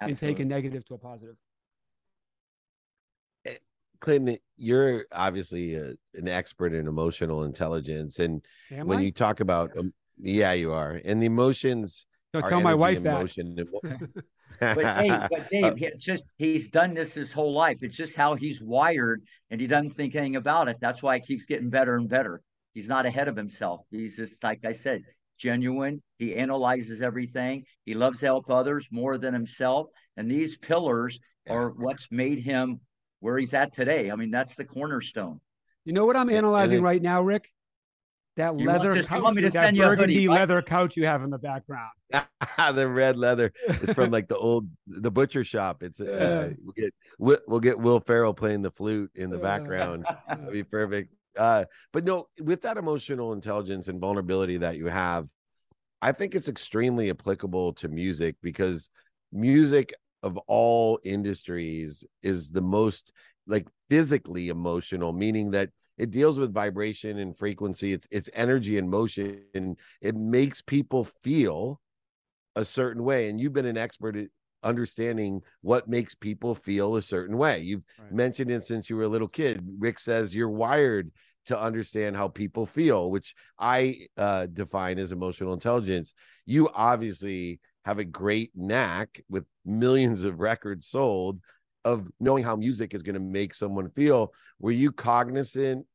Absolutely. 0.00 0.28
And 0.28 0.36
take 0.36 0.44
a 0.44 0.48
negative 0.48 0.84
to 0.86 0.94
a 0.94 0.98
positive. 0.98 1.36
Eh, 3.46 3.56
Clinton, 4.00 4.38
you're 4.56 5.06
obviously 5.12 5.74
a, 5.74 5.94
an 6.14 6.28
expert 6.28 6.74
in 6.74 6.86
emotional 6.86 7.44
intelligence, 7.44 8.18
and 8.18 8.44
Am 8.70 8.86
when 8.86 8.98
I? 8.98 9.02
you 9.02 9.12
talk 9.12 9.40
about, 9.40 9.76
um, 9.78 9.92
yeah, 10.20 10.52
you 10.52 10.72
are, 10.72 11.00
and 11.04 11.22
the 11.22 11.26
emotions. 11.26 12.06
Don't 12.32 12.48
tell 12.48 12.60
my 12.60 12.74
wife 12.74 12.98
emotion, 12.98 13.54
that. 13.54 14.08
but, 14.60 15.02
Dave, 15.02 15.28
but 15.30 15.48
Dave, 15.50 15.76
he 15.76 15.90
just 15.96 16.24
he's 16.36 16.68
done 16.68 16.94
this 16.94 17.14
his 17.14 17.32
whole 17.32 17.52
life. 17.52 17.78
It's 17.82 17.96
just 17.96 18.16
how 18.16 18.34
he's 18.34 18.60
wired, 18.60 19.22
and 19.50 19.60
he 19.60 19.66
doesn't 19.66 19.96
think 19.96 20.16
anything 20.16 20.36
about 20.36 20.68
it. 20.68 20.78
That's 20.80 21.02
why 21.02 21.16
it 21.16 21.24
keeps 21.24 21.46
getting 21.46 21.70
better 21.70 21.96
and 21.96 22.08
better. 22.08 22.40
He's 22.72 22.88
not 22.88 23.06
ahead 23.06 23.28
of 23.28 23.36
himself. 23.36 23.82
He's 23.90 24.16
just 24.16 24.42
like 24.42 24.64
I 24.64 24.72
said, 24.72 25.04
genuine. 25.38 26.02
He 26.18 26.34
analyzes 26.34 27.02
everything. 27.02 27.64
He 27.84 27.94
loves 27.94 28.20
to 28.20 28.26
help 28.26 28.50
others 28.50 28.86
more 28.90 29.18
than 29.18 29.34
himself. 29.34 29.88
And 30.16 30.30
these 30.30 30.56
pillars 30.56 31.18
are 31.48 31.70
what's 31.70 32.08
made 32.10 32.38
him 32.38 32.80
where 33.20 33.38
he's 33.38 33.54
at 33.54 33.72
today. 33.72 34.10
I 34.10 34.16
mean, 34.16 34.30
that's 34.30 34.54
the 34.54 34.64
cornerstone. 34.64 35.40
You 35.84 35.92
know 35.92 36.06
what 36.06 36.16
I'm 36.16 36.30
analyzing 36.30 36.82
right 36.82 37.02
now, 37.02 37.22
Rick? 37.22 37.50
That 38.36 38.58
you 38.58 38.66
leather 38.66 39.00
couch, 39.00 39.22
want 39.22 39.36
me 39.36 39.42
to 39.42 39.50
that 39.50 39.76
burgundy 39.76 40.26
leather 40.26 40.60
couch 40.60 40.96
you 40.96 41.06
have 41.06 41.22
in 41.22 41.30
the 41.30 41.38
background. 41.38 41.92
the 42.74 42.88
red 42.88 43.16
leather 43.16 43.52
is 43.68 43.92
from 43.92 44.10
like 44.10 44.26
the 44.26 44.36
old 44.36 44.68
the 44.88 45.10
butcher 45.10 45.44
shop. 45.44 45.84
It's 45.84 46.00
uh, 46.00 46.52
we'll 46.60 46.72
get 46.72 46.94
we'll 47.46 47.60
get 47.60 47.78
Will 47.78 48.00
Ferrell 48.00 48.34
playing 48.34 48.62
the 48.62 48.72
flute 48.72 49.12
in 49.14 49.30
the 49.30 49.38
background. 49.38 50.04
That'd 50.28 50.50
be 50.50 50.64
perfect. 50.64 51.14
Uh, 51.36 51.64
but 51.92 52.04
no, 52.04 52.28
with 52.40 52.62
that 52.62 52.76
emotional 52.76 53.32
intelligence 53.32 53.88
and 53.88 54.00
vulnerability 54.00 54.56
that 54.58 54.76
you 54.76 54.86
have, 54.86 55.28
I 56.02 56.12
think 56.12 56.34
it's 56.34 56.48
extremely 56.48 57.10
applicable 57.10 57.72
to 57.74 57.88
music 57.88 58.36
because 58.42 58.90
music 59.32 59.94
of 60.22 60.36
all 60.46 60.98
industries 61.04 62.04
is 62.22 62.50
the 62.50 62.62
most 62.62 63.12
like 63.46 63.66
physically 63.90 64.48
emotional, 64.48 65.12
meaning 65.12 65.50
that 65.52 65.70
it 65.98 66.10
deals 66.10 66.38
with 66.38 66.52
vibration 66.52 67.18
and 67.18 67.36
frequency. 67.36 67.92
It's 67.92 68.06
it's 68.10 68.30
energy 68.34 68.78
and 68.78 68.88
motion, 68.90 69.42
and 69.54 69.78
it 70.00 70.16
makes 70.16 70.62
people 70.62 71.08
feel 71.22 71.80
a 72.56 72.64
certain 72.64 73.04
way. 73.04 73.28
And 73.28 73.40
you've 73.40 73.52
been 73.52 73.66
an 73.66 73.76
expert 73.76 74.16
understanding 74.64 75.42
what 75.60 75.88
makes 75.88 76.14
people 76.14 76.54
feel 76.54 76.96
a 76.96 77.02
certain 77.02 77.36
way. 77.36 77.60
You've 77.60 77.84
right. 77.98 78.12
mentioned 78.12 78.50
it 78.50 78.64
since 78.64 78.90
you 78.90 78.96
were 78.96 79.04
a 79.04 79.08
little 79.08 79.28
kid. 79.28 79.64
Rick 79.78 79.98
says 79.98 80.34
you're 80.34 80.48
wired 80.48 81.10
to 81.46 81.60
understand 81.60 82.16
how 82.16 82.28
people 82.28 82.66
feel, 82.66 83.10
which 83.10 83.34
I 83.58 84.06
uh, 84.16 84.46
define 84.46 84.98
as 84.98 85.12
emotional 85.12 85.52
intelligence. 85.52 86.14
You 86.46 86.70
obviously 86.74 87.60
have 87.84 87.98
a 87.98 88.04
great 88.04 88.50
knack 88.54 89.22
with 89.28 89.44
millions 89.64 90.24
of 90.24 90.40
records 90.40 90.86
sold 90.86 91.40
of 91.84 92.08
knowing 92.18 92.44
how 92.44 92.56
music 92.56 92.94
is 92.94 93.02
going 93.02 93.14
to 93.14 93.20
make 93.20 93.54
someone 93.54 93.90
feel. 93.90 94.32
Were 94.58 94.70
you 94.70 94.90
cognizant 94.90 95.86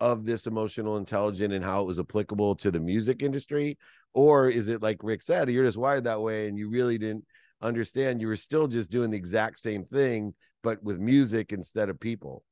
of 0.00 0.24
this 0.24 0.46
emotional 0.46 0.96
intelligence 0.96 1.54
and 1.54 1.64
how 1.64 1.82
it 1.82 1.86
was 1.86 2.00
applicable 2.00 2.56
to 2.56 2.70
the 2.70 2.80
music 2.80 3.22
industry? 3.22 3.78
Or 4.14 4.48
is 4.48 4.68
it 4.68 4.82
like 4.82 4.98
Rick 5.02 5.22
said, 5.22 5.48
you're 5.50 5.64
just 5.64 5.76
wired 5.76 6.04
that 6.04 6.20
way 6.20 6.48
and 6.48 6.58
you 6.58 6.68
really 6.68 6.98
didn't 6.98 7.24
understand 7.60 8.20
you 8.20 8.28
were 8.28 8.36
still 8.36 8.68
just 8.68 8.90
doing 8.90 9.10
the 9.10 9.16
exact 9.16 9.58
same 9.58 9.84
thing, 9.84 10.34
but 10.62 10.82
with 10.82 10.98
music 10.98 11.52
instead 11.52 11.88
of 11.88 12.00
people? 12.00 12.44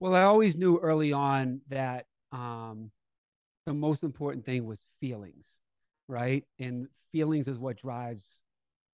Well, 0.00 0.14
I 0.14 0.22
always 0.22 0.56
knew 0.56 0.78
early 0.78 1.12
on 1.12 1.60
that 1.68 2.06
um, 2.32 2.90
the 3.66 3.74
most 3.74 4.02
important 4.02 4.44
thing 4.44 4.66
was 4.66 4.86
feelings, 5.00 5.46
right? 6.08 6.44
And 6.58 6.88
feelings 7.12 7.48
is 7.48 7.58
what 7.58 7.76
drives 7.76 8.40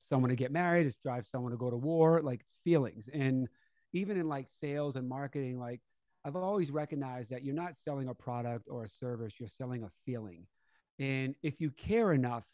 someone 0.03 0.31
to 0.31 0.37
get 0.37 0.53
married, 0.53 0.87
it 0.87 0.97
drives 1.03 1.29
someone 1.31 1.53
to 1.53 1.59
go 1.59 1.71
to 1.71 1.77
war, 1.77 2.21
like 2.23 2.43
feelings. 2.65 3.09
And 3.13 3.49
even 3.93 4.19
in 4.19 4.29
like 4.29 4.49
sales 4.49 4.97
and 4.97 5.09
marketing, 5.09 5.59
like 5.59 5.81
I've 6.25 6.37
always 6.37 6.71
recognized 6.71 7.31
that 7.31 7.45
you're 7.45 7.55
not 7.55 7.77
selling 7.77 8.09
a 8.09 8.15
product 8.15 8.67
or 8.69 8.85
a 8.85 8.89
service, 8.89 9.35
you're 9.39 9.49
selling 9.49 9.85
a 9.85 9.91
feeling. 10.05 10.47
And 10.99 11.35
if 11.43 11.61
you 11.61 11.71
care 11.71 12.13
enough 12.13 12.45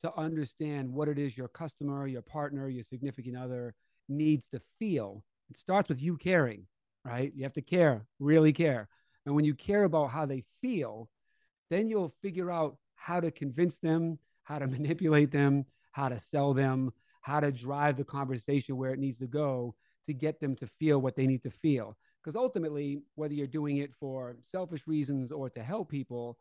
to 0.00 0.14
understand 0.16 0.92
what 0.92 1.08
it 1.08 1.18
is 1.18 1.36
your 1.36 1.48
customer, 1.48 2.06
your 2.06 2.22
partner, 2.22 2.68
your 2.68 2.82
significant 2.82 3.36
other 3.36 3.74
needs 4.08 4.48
to 4.48 4.60
feel, 4.78 5.22
it 5.50 5.56
starts 5.56 5.88
with 5.88 6.00
you 6.00 6.16
caring, 6.16 6.66
right? 7.04 7.32
You 7.34 7.42
have 7.44 7.52
to 7.54 7.62
care, 7.62 8.06
really 8.18 8.52
care. 8.52 8.88
And 9.26 9.34
when 9.34 9.44
you 9.44 9.54
care 9.54 9.84
about 9.84 10.10
how 10.10 10.26
they 10.26 10.44
feel, 10.60 11.08
then 11.68 11.88
you'll 11.88 12.14
figure 12.22 12.50
out 12.50 12.76
how 12.94 13.20
to 13.20 13.30
convince 13.30 13.78
them, 13.78 14.18
how 14.44 14.58
to 14.58 14.66
manipulate 14.76 15.30
them, 15.30 15.64
how 15.92 16.08
to 16.08 16.18
sell 16.18 16.54
them, 16.54 16.92
how 17.22 17.40
to 17.40 17.52
drive 17.52 17.96
the 17.96 18.04
conversation 18.04 18.76
where 18.76 18.92
it 18.92 18.98
needs 18.98 19.18
to 19.18 19.26
go 19.26 19.74
to 20.06 20.14
get 20.14 20.40
them 20.40 20.56
to 20.56 20.66
feel 20.66 21.00
what 21.00 21.16
they 21.16 21.26
need 21.26 21.42
to 21.42 21.50
feel. 21.50 21.96
Because 22.22 22.36
ultimately, 22.36 23.02
whether 23.14 23.34
you're 23.34 23.46
doing 23.46 23.78
it 23.78 23.94
for 23.94 24.36
selfish 24.42 24.86
reasons 24.86 25.32
or 25.32 25.48
to 25.50 25.62
help 25.62 25.90
people, 25.90 26.38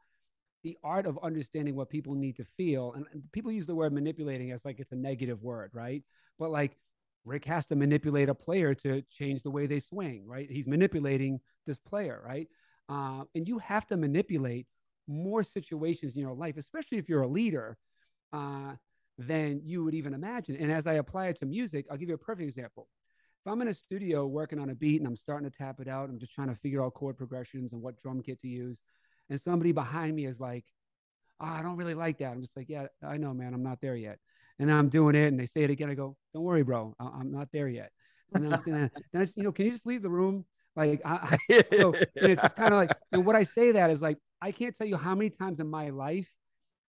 the 0.64 0.78
art 0.84 1.06
of 1.06 1.20
understanding 1.24 1.76
what 1.76 1.90
people 1.90 2.16
need 2.16 2.36
to 2.38 2.44
feel, 2.44 2.94
and 2.94 3.06
people 3.32 3.52
use 3.52 3.66
the 3.66 3.76
word 3.76 3.94
manipulating 3.94 4.52
as 4.52 4.66
like 4.66 4.80
it's 4.80 4.92
a 4.92 4.96
negative 4.96 5.42
word, 5.42 5.72
right? 5.74 6.04
But 6.38 6.52
like 6.52 6.78
Rick 7.26 7.46
has 7.46 7.66
to 7.68 7.76
manipulate 7.76 8.30
a 8.30 8.36
player 8.36 8.74
to 8.76 9.02
change 9.10 9.44
the 9.44 9.52
way 9.52 9.68
they 9.68 9.80
swing, 9.80 10.26
right? 10.28 10.50
He's 10.50 10.68
manipulating 10.68 11.40
this 11.66 11.78
player, 11.78 12.22
right? 12.26 12.48
Uh, 12.88 13.24
and 13.36 13.48
you 13.48 13.60
have 13.60 13.86
to 13.88 13.98
manipulate 13.98 14.68
more 15.08 15.44
situations 15.44 16.16
in 16.16 16.22
your 16.22 16.34
life, 16.34 16.58
especially 16.58 16.98
if 16.98 17.08
you're 17.08 17.22
a 17.22 17.28
leader, 17.28 17.78
uh, 18.34 18.74
than 19.18 19.62
you 19.66 19.84
would 19.84 19.94
even 19.94 20.14
imagine. 20.14 20.56
And 20.56 20.72
as 20.72 20.88
I 20.88 20.94
apply 20.94 21.28
it 21.28 21.38
to 21.38 21.46
music, 21.46 21.86
I'll 21.92 21.98
give 21.98 22.10
you 22.10 22.16
a 22.16 22.20
perfect 22.20 22.48
example. 22.48 22.88
If 23.46 23.52
I'm 23.52 23.62
in 23.62 23.68
a 23.68 23.74
studio 23.74 24.26
working 24.26 24.60
on 24.60 24.70
a 24.70 24.76
beat 24.76 25.02
and 25.02 25.08
I'm 25.08 25.16
starting 25.16 25.50
to 25.50 25.56
tap 25.56 25.80
it 25.80 25.88
out, 25.88 26.10
I'm 26.10 26.20
just 26.20 26.34
trying 26.34 26.50
to 26.50 26.56
figure 26.56 26.84
out 26.84 26.94
chord 26.94 27.18
progressions 27.18 27.74
and 27.74 27.82
what 27.82 28.02
drum 28.02 28.22
kit 28.22 28.42
to 28.42 28.48
use, 28.48 28.82
and 29.30 29.40
somebody 29.40 29.72
behind 29.72 30.16
me 30.16 30.26
is 30.26 30.40
like, 30.40 30.66
oh, 31.40 31.46
I 31.46 31.62
don't 31.62 31.78
really 31.78 31.94
like 31.94 32.18
that. 32.20 32.32
I'm 32.32 32.42
just 32.42 32.58
like, 32.58 32.70
yeah, 32.70 32.88
I 33.04 33.18
know, 33.18 33.34
man, 33.34 33.54
I'm 33.54 33.64
not 33.64 33.82
there 33.82 33.96
yet. 33.96 34.20
And 34.60 34.72
I'm 34.72 34.90
doing 34.90 35.16
it, 35.16 35.28
and 35.28 35.40
they 35.40 35.46
say 35.46 35.64
it 35.64 35.70
again. 35.70 35.90
I 35.90 35.94
go, 35.94 36.18
don't 36.34 36.44
worry, 36.44 36.64
bro, 36.64 36.96
I- 37.00 37.22
am 37.22 37.32
not 37.32 37.50
there 37.54 37.70
yet. 37.70 37.92
And 38.34 38.46
I'm 38.46 38.62
saying, 38.62 38.92
then 39.14 39.28
you 39.36 39.44
know, 39.44 39.52
can 39.52 39.66
you 39.66 39.72
just 39.72 39.86
leave 39.86 40.02
the 40.02 40.10
room? 40.10 40.46
Like, 40.76 41.02
I, 41.06 41.38
I 41.50 41.64
so, 41.80 41.94
it's 42.16 42.42
just 42.42 42.56
kind 42.56 42.74
of 42.74 42.80
like, 42.80 42.96
and 43.12 43.26
what 43.26 43.36
I 43.36 43.44
say 43.44 43.72
that 43.72 43.90
is 43.90 44.02
like, 44.02 44.18
I 44.42 44.52
can't 44.52 44.76
tell 44.76 44.88
you 44.88 44.98
how 44.98 45.16
many 45.16 45.30
times 45.30 45.60
in 45.60 45.70
my 45.70 45.90
life 45.90 46.30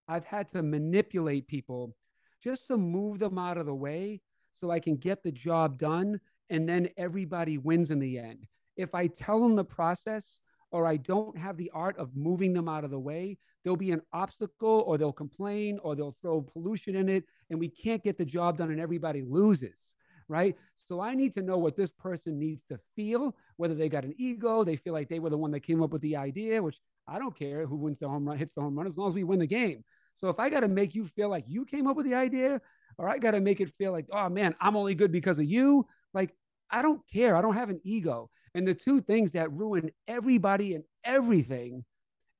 I've 0.07 0.25
had 0.25 0.49
to 0.49 0.61
manipulate 0.61 1.47
people 1.47 1.95
just 2.43 2.67
to 2.67 2.77
move 2.77 3.19
them 3.19 3.37
out 3.37 3.57
of 3.57 3.65
the 3.65 3.75
way 3.75 4.21
so 4.53 4.71
I 4.71 4.79
can 4.79 4.97
get 4.97 5.23
the 5.23 5.31
job 5.31 5.77
done. 5.77 6.19
And 6.49 6.67
then 6.67 6.89
everybody 6.97 7.57
wins 7.57 7.91
in 7.91 7.99
the 7.99 8.17
end. 8.17 8.47
If 8.75 8.93
I 8.93 9.07
tell 9.07 9.39
them 9.39 9.55
the 9.55 9.63
process 9.63 10.39
or 10.71 10.87
I 10.87 10.97
don't 10.97 11.37
have 11.37 11.57
the 11.57 11.71
art 11.73 11.97
of 11.97 12.15
moving 12.15 12.53
them 12.53 12.67
out 12.67 12.83
of 12.83 12.91
the 12.91 12.99
way, 12.99 13.37
there'll 13.63 13.77
be 13.77 13.91
an 13.91 14.01
obstacle 14.13 14.83
or 14.87 14.97
they'll 14.97 15.11
complain 15.11 15.79
or 15.83 15.95
they'll 15.95 16.17
throw 16.21 16.41
pollution 16.41 16.95
in 16.95 17.09
it 17.09 17.25
and 17.49 17.59
we 17.59 17.69
can't 17.69 18.03
get 18.03 18.17
the 18.17 18.25
job 18.25 18.57
done 18.57 18.71
and 18.71 18.79
everybody 18.79 19.21
loses 19.21 19.95
right? 20.31 20.55
So 20.77 21.01
I 21.01 21.13
need 21.13 21.33
to 21.33 21.41
know 21.41 21.57
what 21.57 21.75
this 21.75 21.91
person 21.91 22.39
needs 22.39 22.63
to 22.69 22.79
feel, 22.95 23.35
whether 23.57 23.75
they 23.75 23.89
got 23.89 24.05
an 24.05 24.15
ego, 24.17 24.63
they 24.63 24.77
feel 24.77 24.93
like 24.93 25.09
they 25.09 25.19
were 25.19 25.29
the 25.29 25.37
one 25.37 25.51
that 25.51 25.59
came 25.59 25.83
up 25.83 25.91
with 25.91 26.01
the 26.01 26.15
idea, 26.15 26.63
which 26.63 26.79
I 27.05 27.19
don't 27.19 27.37
care 27.37 27.65
who 27.67 27.75
wins 27.75 27.99
the 27.99 28.07
home 28.07 28.25
run, 28.25 28.37
hits 28.37 28.53
the 28.53 28.61
home 28.61 28.77
run, 28.77 28.87
as 28.87 28.97
long 28.97 29.09
as 29.09 29.13
we 29.13 29.25
win 29.25 29.39
the 29.39 29.45
game. 29.45 29.83
So 30.15 30.29
if 30.29 30.39
I 30.39 30.49
got 30.49 30.61
to 30.61 30.69
make 30.69 30.95
you 30.95 31.05
feel 31.05 31.29
like 31.29 31.43
you 31.47 31.65
came 31.65 31.85
up 31.85 31.97
with 31.97 32.05
the 32.05 32.15
idea, 32.15 32.61
or 32.97 33.09
I 33.09 33.17
got 33.17 33.31
to 33.31 33.41
make 33.41 33.59
it 33.59 33.73
feel 33.77 33.91
like, 33.91 34.05
oh 34.11 34.29
man, 34.29 34.55
I'm 34.61 34.77
only 34.77 34.95
good 34.95 35.11
because 35.11 35.37
of 35.37 35.45
you, 35.45 35.85
like 36.13 36.33
I 36.69 36.81
don't 36.81 37.01
care. 37.11 37.35
I 37.35 37.41
don't 37.41 37.55
have 37.55 37.69
an 37.69 37.81
ego. 37.83 38.29
And 38.53 38.67
the 38.67 38.73
two 38.73 39.01
things 39.01 39.31
that 39.31 39.51
ruin 39.51 39.91
everybody 40.07 40.75
and 40.75 40.83
everything 41.03 41.85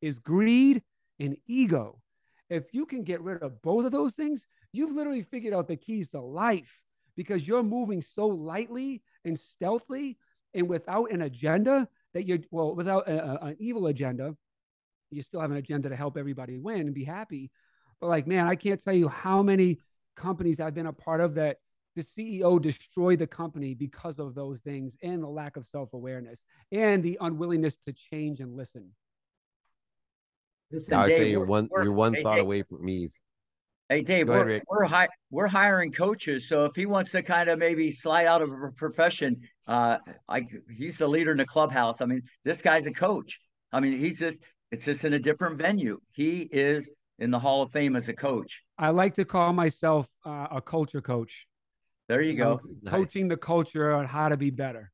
is 0.02 0.20
greed 0.20 0.82
and 1.20 1.38
ego. 1.48 2.02
If 2.50 2.74
you 2.74 2.86
can 2.86 3.04
get 3.04 3.22
rid 3.22 3.42
of 3.42 3.62
both 3.62 3.86
of 3.86 3.92
those 3.92 4.16
things, 4.16 4.46
you've 4.74 4.92
literally 4.92 5.22
figured 5.22 5.54
out 5.54 5.68
the 5.68 5.78
keys 5.78 6.10
to 6.10 6.20
life 6.22 6.82
because 7.16 7.48
you're 7.48 7.64
moving 7.64 8.02
so 8.02 8.28
lightly 8.28 9.04
and 9.24 9.40
stealthily 9.40 10.18
and 10.54 10.68
without 10.68 11.12
an 11.12 11.22
agenda 11.22 11.88
that 12.14 12.28
you're, 12.28 12.40
well, 12.52 12.76
without 12.76 13.08
a, 13.08 13.24
a, 13.24 13.46
an 13.48 13.56
evil 13.60 13.88
agenda, 13.88 14.36
you 15.12 15.22
still 15.22 15.40
have 15.40 15.52
an 15.52 15.58
agenda 15.58 15.90
to 15.90 15.96
help 15.96 16.18
everybody 16.18 16.58
win 16.58 16.82
and 16.82 16.94
be 16.94 17.04
happy. 17.04 17.52
But 18.00 18.08
like, 18.08 18.28
man, 18.28 18.48
I 18.48 18.56
can't 18.56 18.84
tell 18.84 18.94
you 18.94 19.08
how 19.08 19.44
many 19.44 19.80
companies 20.16 20.60
I've 20.60 20.74
been 20.74 20.88
a 20.88 20.94
part 20.94 21.22
of 21.22 21.36
that 21.36 21.58
the 21.96 22.02
CEO 22.02 22.62
destroyed 22.62 23.20
the 23.20 23.28
company 23.28 23.74
because 23.74 24.20
of 24.20 24.34
those 24.34 24.62
things 24.62 24.96
and 25.04 25.22
the 25.22 25.28
lack 25.28 25.58
of 25.58 25.66
self 25.66 25.94
awareness 25.94 26.44
and 26.72 27.04
the 27.04 27.18
unwillingness 27.22 27.76
to 27.76 27.94
change 27.94 28.40
and 28.40 28.56
listen. 28.56 28.92
Listen, 30.72 30.94
I 30.96 31.04
would 31.04 31.12
say 31.12 31.30
you're 31.30 31.46
one 31.46 31.70
you're 31.76 31.92
one 31.92 32.14
hey, 32.14 32.24
thought 32.24 32.36
hey, 32.36 32.42
away 32.42 32.64
from 32.64 32.88
ease. 32.88 33.20
Hey 33.90 34.02
Dave, 34.02 34.28
Go 34.28 34.34
we're 34.34 34.48
ahead, 34.48 34.64
we're, 34.70 34.86
hi- 34.86 35.10
we're 35.32 35.48
hiring 35.48 35.92
coaches, 35.92 36.48
so 36.48 36.64
if 36.64 36.74
he 36.76 36.86
wants 36.86 37.12
to 37.12 37.22
kind 37.22 37.50
of 37.50 37.60
maybe 37.60 37.92
slide 37.92 38.26
out 38.26 38.42
of 38.42 38.50
a 38.50 38.72
profession, 38.72 39.42
uh, 39.68 39.98
I 40.30 40.48
he's 40.74 41.00
the 41.00 41.08
leader 41.08 41.32
in 41.32 41.38
the 41.38 41.46
clubhouse. 41.46 42.00
I 42.00 42.06
mean, 42.06 42.22
this 42.46 42.62
guy's 42.62 42.88
a 42.88 42.94
coach. 42.94 43.42
I 43.74 43.82
mean, 43.82 43.98
he's 43.98 44.18
just 44.18 44.42
it's 44.72 44.86
just 44.86 45.04
in 45.04 45.12
a 45.12 45.20
different 45.20 45.58
venue. 45.58 46.00
He 46.14 46.48
is 46.54 46.90
in 47.20 47.32
the 47.32 47.40
Hall 47.40 47.64
of 47.64 47.72
Fame 47.72 47.98
as 47.98 48.08
a 48.08 48.14
coach. 48.14 48.64
I 48.78 48.92
like 48.92 49.16
to 49.16 49.26
call 49.26 49.52
myself 49.52 50.08
uh, 50.26 50.48
a 50.52 50.62
culture 50.62 51.02
coach. 51.02 51.46
There 52.12 52.22
you, 52.22 52.34
go. 52.34 52.60
Nice. 52.82 52.94
Coaching 52.94 53.30
the 53.30 53.38
culture 53.38 53.94
on 53.94 54.06
how 54.06 54.28
to 54.28 54.36
be 54.36 54.50
better. 54.50 54.92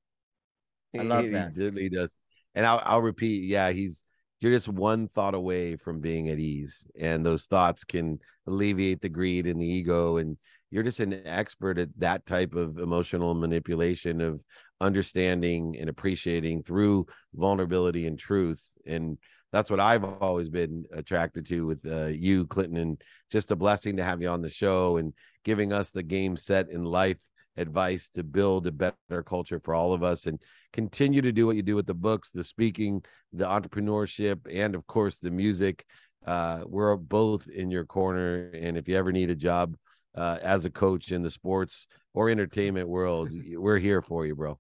I 0.95 1.01
love 1.01 1.25
he, 1.25 1.32
that. 1.32 1.56
He, 1.56 1.71
he 1.71 1.89
does. 1.89 2.15
And 2.53 2.63
I'll, 2.63 2.80
I'll 2.86 3.01
repeat. 3.01 3.49
Yeah, 3.49 3.71
he's 3.71 4.03
you're 4.39 4.51
just 4.51 4.67
one 4.67 5.08
thought 5.08 5.34
away 5.34 5.77
from 5.77 5.99
being 5.99 6.30
at 6.30 6.38
ease 6.38 6.86
and 6.99 7.25
those 7.25 7.45
thoughts 7.45 7.84
can 7.84 8.19
alleviate 8.45 9.01
the 9.01 9.10
greed 9.10 9.47
and 9.47 9.60
the 9.60 9.65
ego 9.65 10.17
and 10.17 10.38
you're 10.69 10.84
just 10.84 10.99
an 10.99 11.21
expert 11.25 11.80
at 11.80 11.89
that 11.97 12.23
type 12.27 12.53
of 12.53 12.77
emotional 12.77 13.34
manipulation 13.34 14.21
of 14.21 14.39
understanding 14.80 15.75
and 15.80 15.89
appreciating 15.89 16.62
through 16.62 17.08
vulnerability 17.34 18.06
and 18.06 18.19
truth 18.19 18.62
and 18.86 19.17
that's 19.52 19.70
what 19.70 19.80
I've 19.80 20.04
always 20.04 20.50
been 20.50 20.86
attracted 20.92 21.46
to 21.48 21.66
with 21.66 21.86
uh, 21.86 22.08
you, 22.08 22.46
Clinton, 22.48 22.78
and 22.78 23.02
just 23.32 23.52
a 23.52 23.56
blessing 23.56 23.98
to 23.98 24.04
have 24.04 24.22
you 24.22 24.30
on 24.30 24.42
the 24.42 24.50
show 24.50 24.98
and 24.98 25.14
giving 25.44 25.72
us 25.72 25.92
the 25.92 26.04
game 26.04 26.36
set 26.36 26.70
in 26.70 26.84
life 26.84 27.18
advice 27.58 28.10
to 28.10 28.24
build 28.24 28.68
a 28.68 28.72
better 28.72 29.24
culture 29.26 29.60
for 29.64 29.74
all 29.74 29.94
of 29.94 30.04
us 30.04 30.28
and 30.28 30.40
continue 30.74 31.22
to 31.22 31.32
do 31.32 31.48
what 31.48 31.56
you 31.56 31.64
do 31.64 31.76
with 31.76 31.88
the 31.88 31.94
books, 31.94 32.32
the 32.32 32.44
speaking, 32.44 33.04
the 33.34 33.46
entrepreneurship, 33.46 34.40
and 34.52 34.76
of 34.76 34.86
course 34.88 35.18
the 35.18 35.32
music. 35.32 35.86
Uh, 36.26 36.62
we're 36.66 36.96
both 36.96 37.48
in 37.48 37.72
your 37.72 37.86
corner, 37.86 38.52
and 38.54 38.78
if 38.78 38.88
you 38.88 38.96
ever 38.96 39.12
need 39.12 39.30
a 39.30 39.36
job 39.36 39.76
uh, 40.16 40.38
as 40.42 40.66
a 40.66 40.70
coach 40.70 41.12
in 41.12 41.24
the 41.24 41.32
sports 41.32 41.88
or 42.14 42.30
entertainment 42.30 42.88
world, 42.88 43.30
we're 43.56 43.80
here 43.80 44.02
for 44.02 44.26
you, 44.26 44.36
bro. 44.36 44.60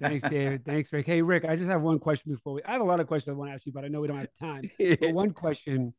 Thanks, 0.00 0.28
David. 0.28 0.64
Thanks, 0.64 0.92
Rick. 0.92 1.06
Hey, 1.06 1.22
Rick, 1.22 1.44
I 1.44 1.56
just 1.56 1.68
have 1.68 1.82
one 1.82 1.98
question 1.98 2.32
before 2.32 2.54
we. 2.54 2.62
I 2.64 2.72
have 2.72 2.80
a 2.80 2.84
lot 2.84 3.00
of 3.00 3.06
questions 3.06 3.34
I 3.34 3.36
want 3.36 3.50
to 3.50 3.54
ask 3.54 3.66
you, 3.66 3.72
but 3.72 3.84
I 3.84 3.88
know 3.88 4.00
we 4.00 4.08
don't 4.08 4.18
have 4.18 4.34
time. 4.38 4.70
but 4.78 5.12
one 5.12 5.32
question. 5.32 5.94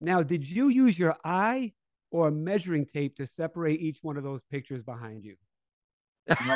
Now, 0.00 0.22
did 0.22 0.48
you 0.48 0.68
use 0.68 0.98
your 0.98 1.16
eye 1.24 1.72
or 2.10 2.28
a 2.28 2.32
measuring 2.32 2.86
tape 2.86 3.16
to 3.16 3.26
separate 3.26 3.80
each 3.80 3.98
one 4.02 4.16
of 4.16 4.24
those 4.24 4.40
pictures 4.50 4.82
behind 4.82 5.24
you? 5.24 5.36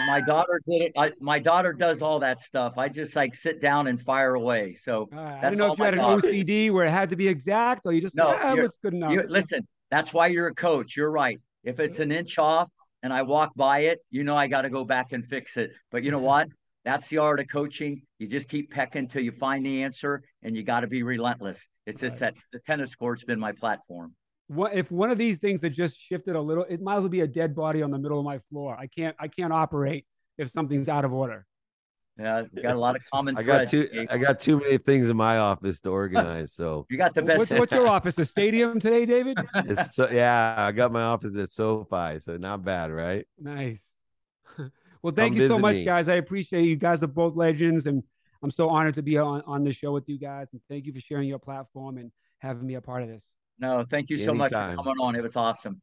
my 0.06 0.22
daughter 0.26 0.60
did 0.66 0.82
it. 0.82 0.92
I, 0.96 1.12
my 1.20 1.38
daughter 1.38 1.72
does 1.72 2.00
all 2.00 2.18
that 2.20 2.40
stuff. 2.40 2.78
I 2.78 2.88
just 2.88 3.14
like 3.14 3.34
sit 3.34 3.60
down 3.60 3.86
and 3.86 4.00
fire 4.00 4.34
away. 4.34 4.74
So 4.74 5.08
uh, 5.14 5.20
I 5.20 5.40
don't 5.42 5.58
know 5.58 5.72
if 5.72 5.78
you 5.78 5.84
had 5.84 5.94
an 5.94 6.00
daughter. 6.00 6.26
OCD 6.26 6.70
where 6.70 6.86
it 6.86 6.90
had 6.90 7.10
to 7.10 7.16
be 7.16 7.28
exact, 7.28 7.82
or 7.84 7.92
you 7.92 8.00
just 8.00 8.16
no, 8.16 8.32
yeah, 8.32 8.54
looks 8.54 8.78
good 8.82 8.94
enough. 8.94 9.14
listen, 9.28 9.66
that's 9.90 10.12
why 10.12 10.28
you're 10.28 10.46
a 10.46 10.54
coach. 10.54 10.96
You're 10.96 11.10
right. 11.10 11.38
If 11.64 11.80
it's 11.80 11.98
an 11.98 12.12
inch 12.12 12.38
off 12.38 12.70
and 13.02 13.12
I 13.12 13.22
walk 13.22 13.52
by 13.56 13.80
it, 13.80 14.00
you 14.11 14.24
know 14.24 14.37
I 14.37 14.48
got 14.48 14.62
to 14.62 14.70
go 14.70 14.84
back 14.84 15.12
and 15.12 15.24
fix 15.24 15.56
it. 15.56 15.72
But 15.90 16.04
you 16.04 16.11
know 16.11 16.18
what? 16.18 16.48
That's 16.84 17.08
the 17.08 17.18
art 17.18 17.40
of 17.40 17.48
coaching. 17.48 18.02
You 18.18 18.28
just 18.28 18.48
keep 18.48 18.70
pecking 18.70 19.00
until 19.00 19.22
you 19.22 19.32
find 19.32 19.64
the 19.64 19.82
answer, 19.82 20.22
and 20.42 20.56
you 20.56 20.62
got 20.62 20.80
to 20.80 20.87
be 20.87 21.02
relentless. 21.02 21.68
It's 21.87 22.00
just 22.00 22.18
that 22.20 22.34
the 22.52 22.61
tennis 22.61 22.94
court's 22.94 23.24
been 23.24 23.40
my 23.40 23.52
platform 23.52 24.14
what 24.48 24.74
if 24.74 24.90
one 24.90 25.11
of 25.11 25.18
these 25.18 25.38
things 25.38 25.61
that 25.61 25.70
just 25.70 25.96
shifted 25.96 26.34
a 26.34 26.40
little, 26.40 26.64
it 26.64 26.80
might 26.80 26.96
as 26.96 27.02
well 27.02 27.11
be 27.11 27.20
a 27.20 27.26
dead 27.26 27.54
body 27.54 27.82
on 27.82 27.90
the 27.90 27.98
middle 27.98 28.18
of 28.18 28.24
my 28.24 28.38
floor. 28.50 28.76
I 28.78 28.87
can't 28.87 29.14
I 29.20 29.28
can't 29.28 29.52
operate 29.52 30.06
if 30.38 30.48
something's 30.50 30.88
out 30.88 31.04
of 31.04 31.12
order. 31.12 31.46
Yeah, 32.18 32.42
got 32.62 32.74
a 32.74 32.78
lot 32.87 32.96
of 32.96 33.02
common. 33.11 33.37
I 33.38 33.42
got 33.42 33.68
too 33.68 34.07
I 34.11 34.18
got 34.18 34.40
too 34.40 34.59
many 34.59 34.78
things 34.78 35.09
in 35.09 35.16
my 35.16 35.38
office 35.38 35.81
to 35.83 35.90
organize. 36.02 36.52
So 36.52 36.87
you 36.90 36.98
got 36.98 37.14
the 37.14 37.22
best. 37.22 37.38
What's, 37.38 37.52
what's 37.52 37.72
your 37.72 37.87
office? 37.87 38.16
The 38.16 38.24
stadium 38.24 38.81
today, 38.81 39.07
David? 39.07 39.38
It's 39.54 39.94
so, 39.94 40.09
yeah, 40.11 40.54
I 40.59 40.72
got 40.72 40.90
my 40.90 41.02
office 41.02 41.37
at 41.37 41.50
SoFi, 41.50 42.18
so 42.20 42.37
not 42.37 42.64
bad, 42.64 42.90
right? 42.90 43.26
Nice. 43.38 43.83
Well, 45.00 45.14
thank 45.14 45.35
Come 45.35 45.42
you 45.42 45.46
so 45.46 45.61
much, 45.61 45.76
me. 45.76 45.85
guys. 45.85 46.09
I 46.09 46.14
appreciate 46.14 46.64
you 46.64 46.74
guys 46.74 47.04
are 47.04 47.07
both 47.07 47.37
legends, 47.37 47.87
and 47.87 48.02
I'm 48.42 48.50
so 48.50 48.68
honored 48.68 48.94
to 48.94 49.02
be 49.02 49.16
on 49.16 49.42
on 49.46 49.62
the 49.62 49.72
show 49.72 49.92
with 49.92 50.09
you 50.09 50.18
guys. 50.18 50.48
And 50.50 50.61
thank 50.68 50.87
you 50.87 50.92
for 50.92 50.98
sharing 50.98 51.28
your 51.28 51.38
platform 51.38 51.98
and 51.98 52.11
having 52.38 52.66
me 52.66 52.74
a 52.74 52.81
part 52.81 53.04
of 53.04 53.09
this. 53.09 53.24
No, 53.61 53.85
thank 53.88 54.11
you 54.11 54.18
so 54.18 54.31
Anytime. 54.33 54.38
much 54.38 54.50
for 54.50 54.83
coming 54.83 55.00
on. 55.00 55.14
It 55.14 55.22
was 55.22 55.37
awesome. 55.37 55.81